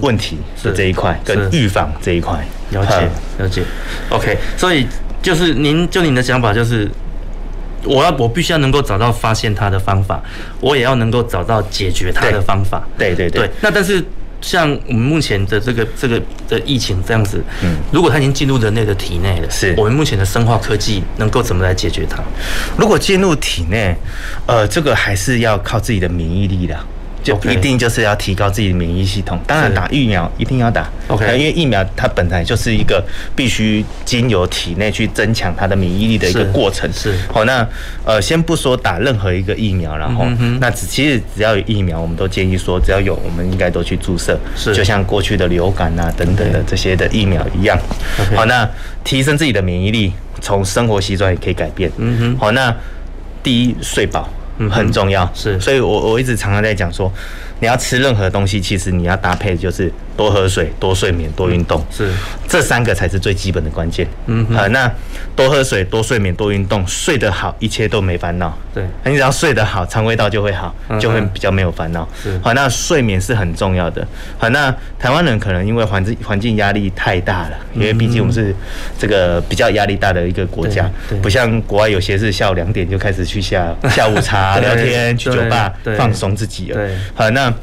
[0.00, 2.38] 问题的这一块，跟预防这一块。
[2.70, 3.08] 了解，
[3.38, 3.62] 了解。
[4.08, 4.86] OK，所以
[5.24, 6.88] 就是您就您的想法就是，
[7.82, 10.22] 我要我必须要能够找到发现它的方法，
[10.60, 12.86] 我也要能够找到解决它的方法。
[12.96, 13.50] 对对对，对。
[13.60, 14.04] 那但是。
[14.44, 22.22] 像我们目前的这个这个的疫情这样子，嗯，如果它已经进入人类的体内了，是我们目前的生化科技能够怎么来解决它？
[22.76, 23.96] 如果进入体内，
[24.44, 26.78] 呃，这个还是要靠自己的免疫力的。
[27.24, 33.02] 就一定就是要提高自己的免疫系统，当然打疫苗一定要打，OK，因为疫苗它本来就是一个
[33.34, 36.88] 必须经由体内去增强它的免疫力的一个过程。
[36.92, 37.66] 是，好，那
[38.04, 40.26] 呃，先不说打任何一个疫苗，然后
[40.60, 44.38] 那只其实只要有疫苗，我们都建议说，只要有，我们应该都去注射。
[44.54, 47.78] 是，就像过去的流感啊等等的这些的疫苗一样。
[48.36, 48.68] 好，那
[49.02, 50.12] 提升自己的免疫力，
[50.42, 51.90] 从生活习惯也可以改变。
[51.96, 52.76] 嗯哼，好，那
[53.42, 54.28] 第一睡饱。
[54.58, 57.12] 嗯，很重要，是，所以我我一直常常在讲说，
[57.60, 62.10] 你要吃任何东西，其实你要搭配就是多喝水、多睡眠、多运动，是，
[62.48, 64.06] 这三个才是最基本的关键。
[64.26, 64.90] 嗯，好，那
[65.36, 68.56] 多喝水、多睡眠、多运动，睡得好，一切都没烦恼。
[68.72, 72.08] 对，你只要睡得好，肠胃道就会好，就会比较没有烦恼。
[72.20, 74.06] 是，好，那睡眠是很重要的。
[74.36, 78.54] 好，那台湾人可能因为环境环境压力太大了，因为毕竟我们是
[78.98, 80.90] 这个比较压力大的一个国家，
[81.22, 84.58] 不像国外有些是下午两点就开始去下下午茶。
[84.64, 86.76] 聊天，去酒吧放松自己了。
[86.76, 87.53] 对，好，那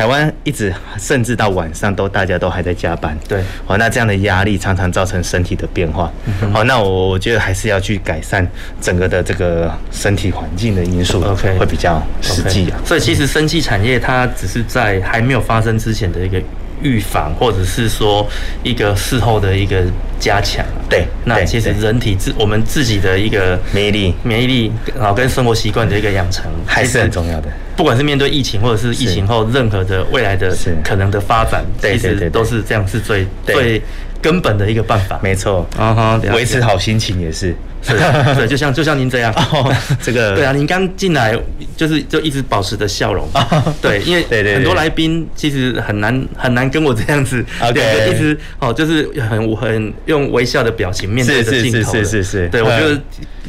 [0.00, 3.14] 台湾一直甚至到晚上都大家都还在加班。
[3.28, 6.10] 对，好，那这样的压力常常造成身体的变化。
[6.50, 8.48] 好，那我我觉得还是要去改善
[8.80, 12.80] 整个的这个身体环境的因素，OK，会比较实际啊。
[12.82, 16.40] 所以其实生技产业它只是在还没有发生之前的一个。
[16.82, 18.26] 预防，或者是说
[18.62, 19.84] 一个事后的一个
[20.18, 27.48] 加强，对，那其实人体自我们自己的一个免疫力、免疫力，然后跟生活习惯的一个养成，还是很重要的。
[27.76, 30.54] 不管是面对疫情，或者是疫情后任何的未来的
[30.84, 33.80] 可能的发展，其实都是这样，是最最
[34.20, 35.18] 根本的一个办法。
[35.22, 37.54] 没错，啊哈，维持好心情也是。
[37.82, 37.92] 是，
[38.36, 41.36] 对，就像就像您这样，哦、 这个对啊，您刚进来
[41.76, 52.24] 就是就一直保持着笑容，哦、对，因为对对很多来宾其实很难很难跟我这样子，对，一直哦就是很很用微笑的表情面对着镜头，是是是是。
[52.24, 53.00] 是，对我觉得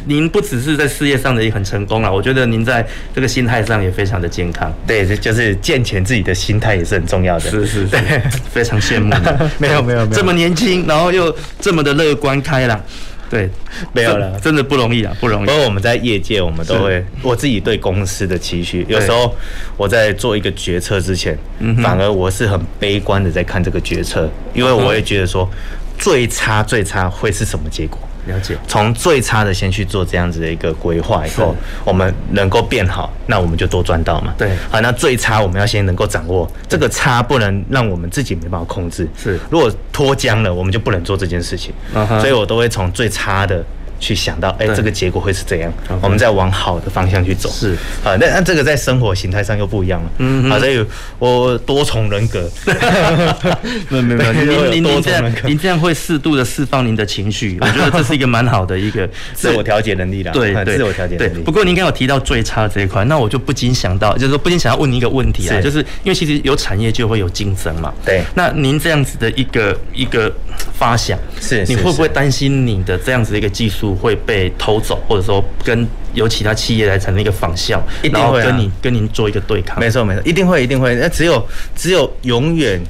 [0.06, 8.22] 您不只是在事业上的也很成功了，我觉得您在这个心态上也非常的健康，对，就是健全自己的心态也是很重要的，是是是，对，
[8.52, 9.14] 非常羡慕，
[9.60, 12.82] 没有没有没有，这么年轻，然后又这么的乐观开朗。
[13.32, 13.50] 对，
[13.94, 15.46] 没有了，真的不容易啊，不容易。
[15.46, 19.34] 不过我们在业界，我们都会，我自己对公司的期许，有时候
[19.78, 21.38] 我在做一个决策之前，
[21.82, 25.50] 反而我是很悲观的在看这个决策，因为我会觉得说，
[25.98, 27.98] 最差最差会是什么结果？
[28.28, 34.34] 了解，从最差的先去做这样子的一个规划，以后我们能够变好，那我们就多赚到嘛。
[34.38, 39.08] 对，好，那最差我们要先能够掌握这个差，不能让我们自己没办法控制。
[39.18, 41.74] 是，如果脱缰了，我们就不能做这件事情。
[42.20, 43.64] 所以我都会从最差的。
[44.02, 45.72] 去想到，哎，这个结果会是怎样？
[46.02, 47.50] 我们再往好的方向去走。
[47.50, 50.10] 是啊，那那这个在生活形态上又不一样了。
[50.18, 50.84] 嗯啊，所以
[51.20, 52.50] 我多重人格。
[53.90, 54.34] 没有没 有，
[54.72, 60.32] 您您您这样，您这样会适度的释放您的情绪，我觉得 这是一个蛮好的一个自我调节能力了。
[60.32, 61.44] 对对，自我调节能力。
[61.44, 67.94] 不过您刚刚有提到最差这一块，那我就不禁想到，就是说不禁想要问您一个问题啊，就是因为其实有产业就会有竞争嘛。
[68.04, 68.24] 对。
[68.34, 70.34] 那您这样子的一个一个
[70.74, 74.82] 发想，是你会不会担心你的这样子的一个技术会被偷？
[74.82, 79.80] 走，或者说跟有其他企业来产生一个仿效，一定会跟你跟您做一个对抗。
[79.80, 80.96] 没错没错，一定会一定会。
[80.96, 82.82] 那只有只有永远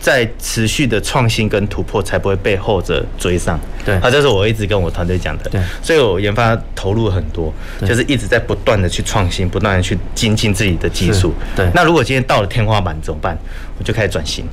[0.00, 3.58] 在持续的创新跟突破，才不会被后者追上。
[3.84, 5.50] 对，啊，这是我一直跟我团队讲的。
[5.50, 11.34] 对，所以我研发投入很多，就是一直在不断的去创新，不断的去精进自己的技术。
[11.56, 13.36] 对，那如果今天到了天花板怎么办？
[13.78, 14.44] 我就开始转型。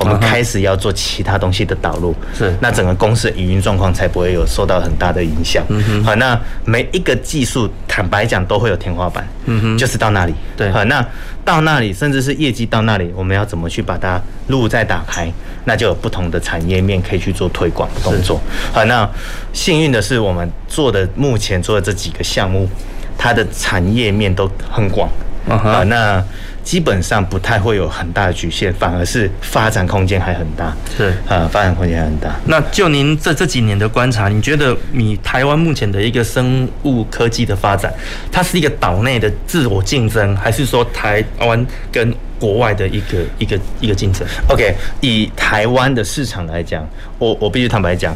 [0.00, 5.64] 我们开始要做其他东西的导入，是那整个公司的营运状况才不会有受到很大的影响。
[5.68, 9.26] 嗯哼，好，那每一个技术，坦白讲都会有天花板。
[9.46, 10.34] 嗯哼，就是到那里。
[10.56, 11.02] 对，好，那
[11.44, 15.32] 到那里，甚至是业绩到那里，我们要怎么去把它路再打开？
[15.64, 18.38] 那就有不同的产业面可以去做推广的动作。
[18.72, 19.08] 好，那
[19.54, 22.68] 幸运的是，我们做的目前做的这几个项目，
[23.16, 25.08] 它的产业面都很广。
[25.48, 26.22] 啊，那。
[26.66, 30.76] 基本上不太会有很大的局限，反而是发展空间还很大。
[30.96, 32.34] 是啊，发展空间还很大。
[32.46, 37.94] 那就您这这几年的观察，你觉得你台湾目前的一个生物科技的发展，
[38.32, 46.84] 它是一个岛内的自我竞争，还是说台湾跟国外的一个一个一个竞争？OK，以台湾的市场来讲，
[47.20, 48.12] 我我必须坦白讲，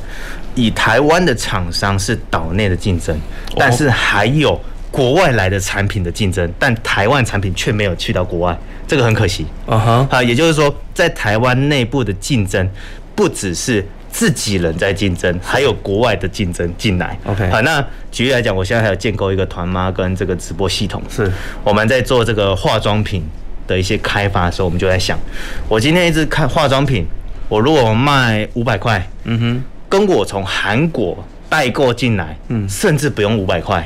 [0.57, 3.17] 以台湾的厂商是岛内的竞争，
[3.57, 4.61] 但是还有。
[4.91, 9.47] 国外来的产品的竞争，但台湾产品却没有去到国外，这个很可惜。
[9.67, 12.69] 啊哈，啊，也就是说，在台湾内部的竞争，
[13.15, 17.17] 不只是自己人在竞争，还有国外的竞争进来。
[17.25, 21.31] OK，好，那举例来讲，我现在还有建构一个团妈跟这个直播系统，是
[21.63, 23.23] 我们在做这个化妆品
[23.69, 25.17] 的一些开发的时候，我们就在想，
[25.69, 27.07] 我今天一直看化妆品，
[27.49, 31.25] 我如果卖五百块，嗯哼，跟我从韩国。
[31.51, 33.85] 代购进来，嗯，甚至不用五百块，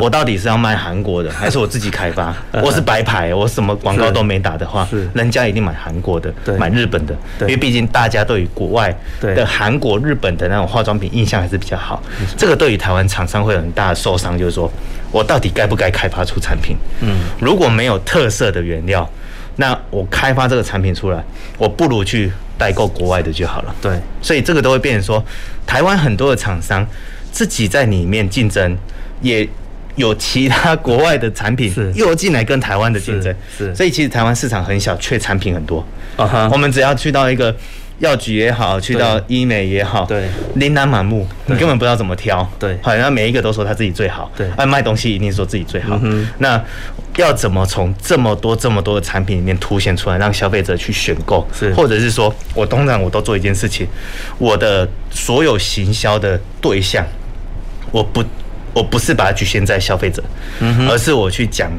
[0.00, 2.34] 我到底是要卖韩国的， 还是我自己开发？
[2.64, 5.06] 我是白牌，我什么广告都没打的话，是。
[5.12, 12.02] 人家一定买韩国的，买日本的，因为毕竟大家对于国外的韩国、日本的那种化妆品印象还是比较好。
[12.36, 14.72] 这个对于台湾厂商会有很大的受伤，就是说
[15.10, 16.74] 我到底该不该开发出产品？
[17.02, 19.06] 嗯，如果没有特色的原料，
[19.56, 21.24] 那我开发这个产品出来，
[21.58, 22.30] 我不如去。
[22.58, 23.74] 代购国外的就好了。
[23.80, 25.24] 对，所以这个都会变成说，
[25.66, 26.86] 台湾很多的厂商
[27.32, 28.78] 自己在里面竞争，
[29.20, 29.48] 也
[29.96, 33.34] 有其他国外的产品又进来跟台湾的竞争。
[33.58, 35.84] 是，所以其实台湾市场很小，却产品很多。
[36.16, 37.52] 啊哈，我们只要去到一个
[37.98, 42.48] 药局也好，去到医美也好，对，琳琅满目，你根本不知道怎么挑。
[42.60, 44.30] 对，好像每一个都说他自己最好。
[44.36, 45.98] 对，卖东西一定说自己最好。
[46.00, 46.62] 嗯，那。
[47.16, 51.46] 要怎么从这么多这么多的产品里面凸显出来，让消费者去选购？
[51.52, 53.86] 是，或者是说我通常我都做一件事情，
[54.38, 57.06] 我的所有行销的对象，
[57.90, 58.24] 我不
[58.72, 60.22] 我不是把它局限在消费者，
[60.60, 61.70] 嗯，而是我去讲。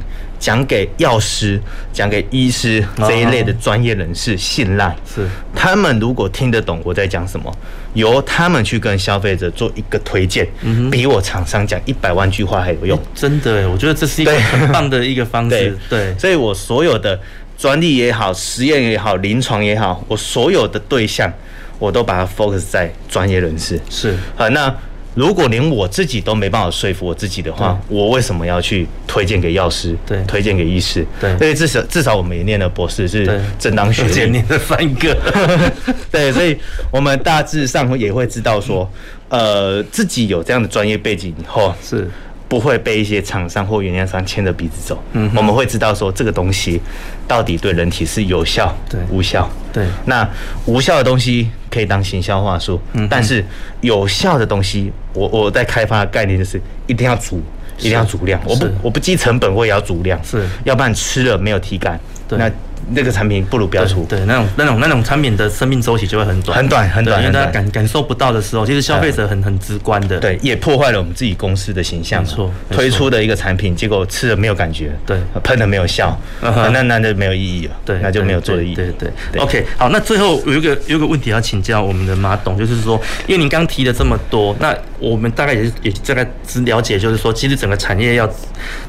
[0.44, 1.58] 讲给药师、
[1.94, 5.26] 讲给医师这一类的专业人士信赖，是。
[5.56, 7.50] 他们如果听得懂我在讲什么，
[7.94, 10.46] 由他们去跟消费者做一个推荐，
[10.92, 13.00] 比我厂商讲一百万句话还有用。
[13.16, 15.78] 真的，我觉得这是一个很棒的一个方式。
[15.90, 17.18] 对，所以我所有的
[17.58, 21.32] 专利也好、实验也好、临床也好，我所有的对象，
[21.80, 23.80] 我都把它 focus 在专业人士。
[23.90, 24.14] 是。
[24.36, 24.76] 好，那
[25.16, 29.96] 如果连我自己都没办法说服我自己的话，我为什么要去推荐给药师？
[30.06, 31.06] 对，推荐给医师？
[31.20, 35.16] 对，所以至少至少我们也念了博士，是正当学历， 念了三个。
[36.12, 36.58] 对，所以
[36.90, 38.90] 我们大致上也会知道说，
[39.30, 42.10] 呃，自己有这样的专业背景以后是。
[42.54, 45.04] 不会被一些厂商或原料商牵着鼻子走。
[45.14, 46.80] 嗯，我们会知道说这个东西
[47.28, 49.50] 到底对人体是有效，对，无效。
[49.74, 50.28] 对，那
[50.68, 53.44] 无效的东西可以当行销话术，嗯，但是
[53.82, 57.42] 有效的东西，我我在开发的概念就是一定要足，
[57.80, 58.40] 一定要足量。
[58.46, 62.00] 我不我不计成本，我也要足量，是，要不然吃了没有体感。
[62.28, 62.52] 对，那。
[62.92, 72.22] 那个产品不如不要出，对，对那种那种那种产品的生命周期就会很短，很短很短，因为大家感感受不到的时候，其实消费者很很直观的，对，也破坏了我们自己公司的形象。
[72.24, 78.76] 没错，推出的一个产品，结果吃了没有感觉，对，喷了没有效，那那就没有意义了，对，那就没有做的意义。
[78.76, 88.30] 对对，对，OK，好，那最后有一个有一个问题要请教我们的马董，就是说，因为您刚提了这么多，那我们大概也是也大概只了解，就是说，其实整个产业要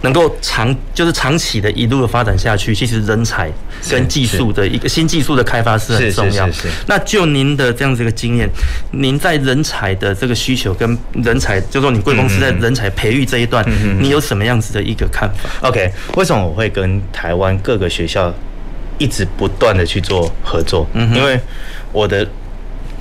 [0.03, 3.51] 能够长就是长期的一路的发展下去，其实人才。
[3.91, 6.49] 跟技术的一个新技术的开发是很重要。
[6.87, 8.49] 那就您的这样子一个经验，
[8.93, 13.65] 您在人才的这个需求跟人才，就说你贵公司在人才培育这一段，
[14.01, 18.33] 你有什么样子的一个看法？OK，为什么我会跟台湾各个学校
[18.99, 20.89] 一直不断的去做合作？
[20.95, 21.39] 因为
[21.93, 22.27] 我的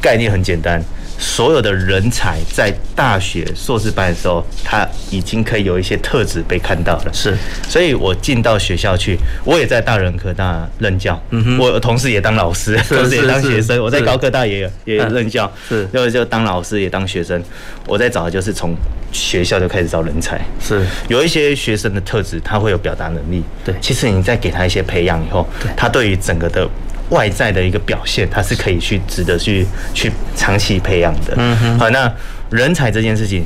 [0.01, 0.83] 概念很简单。
[1.17, 7.11] 所有的人才在大学硕士班的时候，他已经可以有一些特质被看到了。
[7.13, 7.35] 是，
[7.67, 11.21] 所以我进到学校去，我也在大人科大任教。
[11.29, 13.81] 嗯哼，我同时也当老师，同时也当学生。
[13.81, 17.41] 我在高科大也也任教，是，就就当老师也当学生。
[17.87, 18.75] 我在找的就是从
[19.11, 20.39] 学校就开始找人才。
[20.59, 23.43] 是，有一些学生的特质，他会有表达能力。
[23.63, 26.67] 对，其实你再给他一些培养以后，他对于整个的。
[27.13, 31.33] 外在的一个表现，它是可以去值得去去长期培养的。
[31.37, 31.79] 嗯哼。
[31.79, 32.11] 好，那
[32.49, 33.45] 人才这件事情，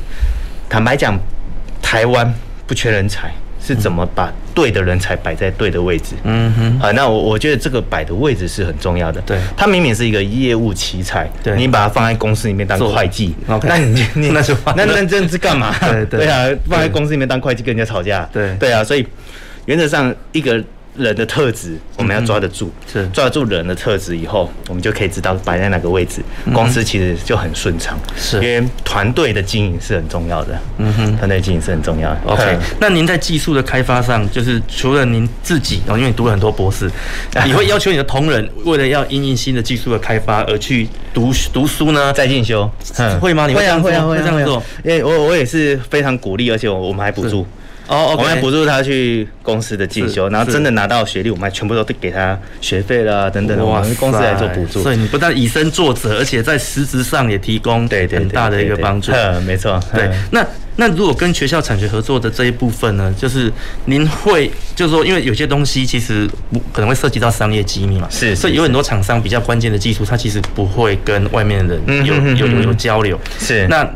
[0.68, 1.16] 坦白讲，
[1.80, 2.34] 台湾
[2.66, 3.30] 不缺人才，
[3.64, 6.14] 是怎么把对的人才摆在对的位置？
[6.24, 6.80] 嗯哼。
[6.80, 9.20] 啊，那我我觉得这个摆的位置是很重要的。
[9.20, 9.38] 对。
[9.56, 15.74] 他明明是一个业务奇才，对，你把他放在公司里面当会计，那你 你 那是那那这样是干嘛？
[15.80, 16.20] 对对。
[16.20, 18.28] 对啊，放在公司里面当会计跟人家吵架。
[18.32, 19.06] 对对啊，所以
[19.66, 20.62] 原则上一个。
[20.98, 26.20] 人的特质，我们要抓得住，是抓得住人的特质以后，我们就可以知道摆在哪个位置，
[26.52, 27.98] 公司其实就很顺畅。
[28.16, 30.58] 是，因为团队的经营是很重要的。
[30.78, 32.20] 嗯哼，团队经营是很重要的。
[32.26, 36.90] OK，那您在技术的开发上，就是除了您自己，哦因为你读了很多博士，
[37.44, 42.12] 你会要求你的同仁为了要因应新的技术的开发而去读读书呢？
[42.12, 42.68] 再进修？
[43.20, 43.46] 会吗？
[43.46, 44.62] 你会这样会啊会这样做？
[44.84, 47.46] 因为我我也是非常鼓励，而且我我们还补助。
[47.88, 54.82] 哦，我们还补助他去公司的进修，然后真的拿到学历，我们还全部都给他学费啦等等的，我们公司来做补助。
[54.82, 59.10] 所以你不但以身作则，而且在实质上也提供对很大的一个帮助。
[59.12, 59.82] 嗯，没错。
[59.94, 63.50] 对，那那如果跟学校产学合作的这一部分呢，就是
[63.86, 66.28] 您会就是说，因为有些东西其实
[66.72, 73.18] 可能会涉及到商业机密嘛，是，所以有很多厂商比较关键的技术，它其实不会跟外面的人有有有有交流。
[73.38, 73.88] 是，那。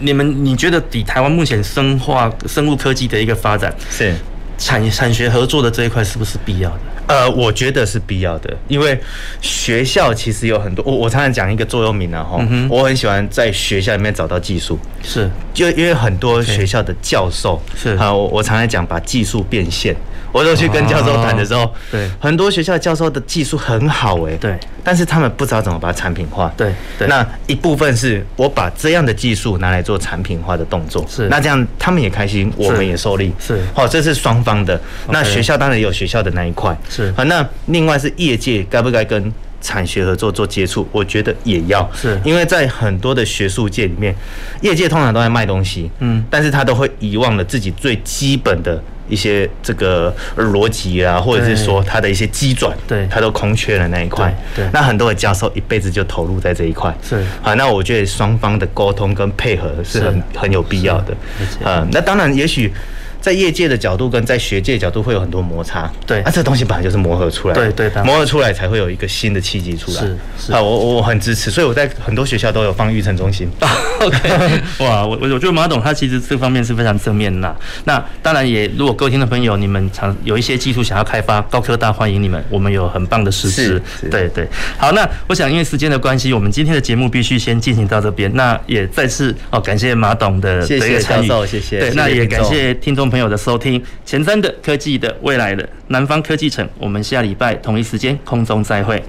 [0.00, 4.14] 你们你觉得，以台湾目前生化生物科技的一个发展，是。
[4.60, 6.80] 产产学合作的这一块是不是必要的？
[7.06, 9.00] 呃，我觉得是必要的，因为
[9.40, 17.90] 学校其实有很多，我我常常讲一个座右铭啊，哈，我很喜欢在学校里面找到技术，是，就因为很多学校的教授是。
[17.90, 19.94] 啊，我我常常讲把技术变现。
[20.32, 27.08] 我都去跟教授谈的时候，对，很多学校教授的技术很好哎，对，但是他们不知道怎么把它产品化，对，对。
[27.08, 34.80] 那一部分是我把这样的技术拿来做产品化的动作，是，那这样他们也开心，我们也受利，是，好，这是双方的。
[35.10, 40.86] 那学校当然也有学校的那一块，是，好，那另外是业界该不该跟产学合作做接触？
[40.92, 44.14] 我觉得也要，是，因为在很多的学术界里面，
[44.60, 48.82] 业界通常都在卖东西，嗯，但是他都会遗忘了自己最基本的。
[49.08, 54.34] 一些这个逻辑啊，或者是说他的一些机转，对，他都空缺了那一块。
[54.54, 56.96] 对，那很多的教授一辈子就投入在这一块。
[57.02, 61.16] 是，啊，那我觉得双方的沟通跟配合是很很有必要的。
[61.64, 62.72] 嗯，那当然，也许。
[63.20, 73.48] 在业界的角度跟在学界的角度会有很多摩擦，对，啊，这东西本来就是磨合出来的，对对，磨合出来才会有一个新的契机出来，是是，啊，我我很支持，所以我在很多学校都有放育成中心。
[74.00, 77.54] OK， 哇，我我我觉得马董他其实这方面是非常正面的。
[77.84, 84.46] 那当然也，如果各位听众朋友你们常有一些技术想要开发，高科大欢迎你们，我们有很棒的师资，对对。
[84.76, 88.32] 好，那我想因为时间的关系，我们今天的节目必须先进行到这边。
[88.34, 91.80] 那也再次哦，感谢马董的这个参与，谢谢。
[91.80, 93.08] 对，那也感谢听众。
[93.18, 99.02] 朋友的收听，前瞻的科技的未来的南方科技城，我们下礼拜同一时间空中再会。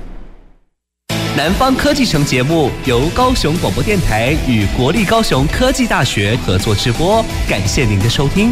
[1.37, 8.51] 南方科技城节目由高雄广播电台与国立高雄科技大学合作直播，感谢您的收听。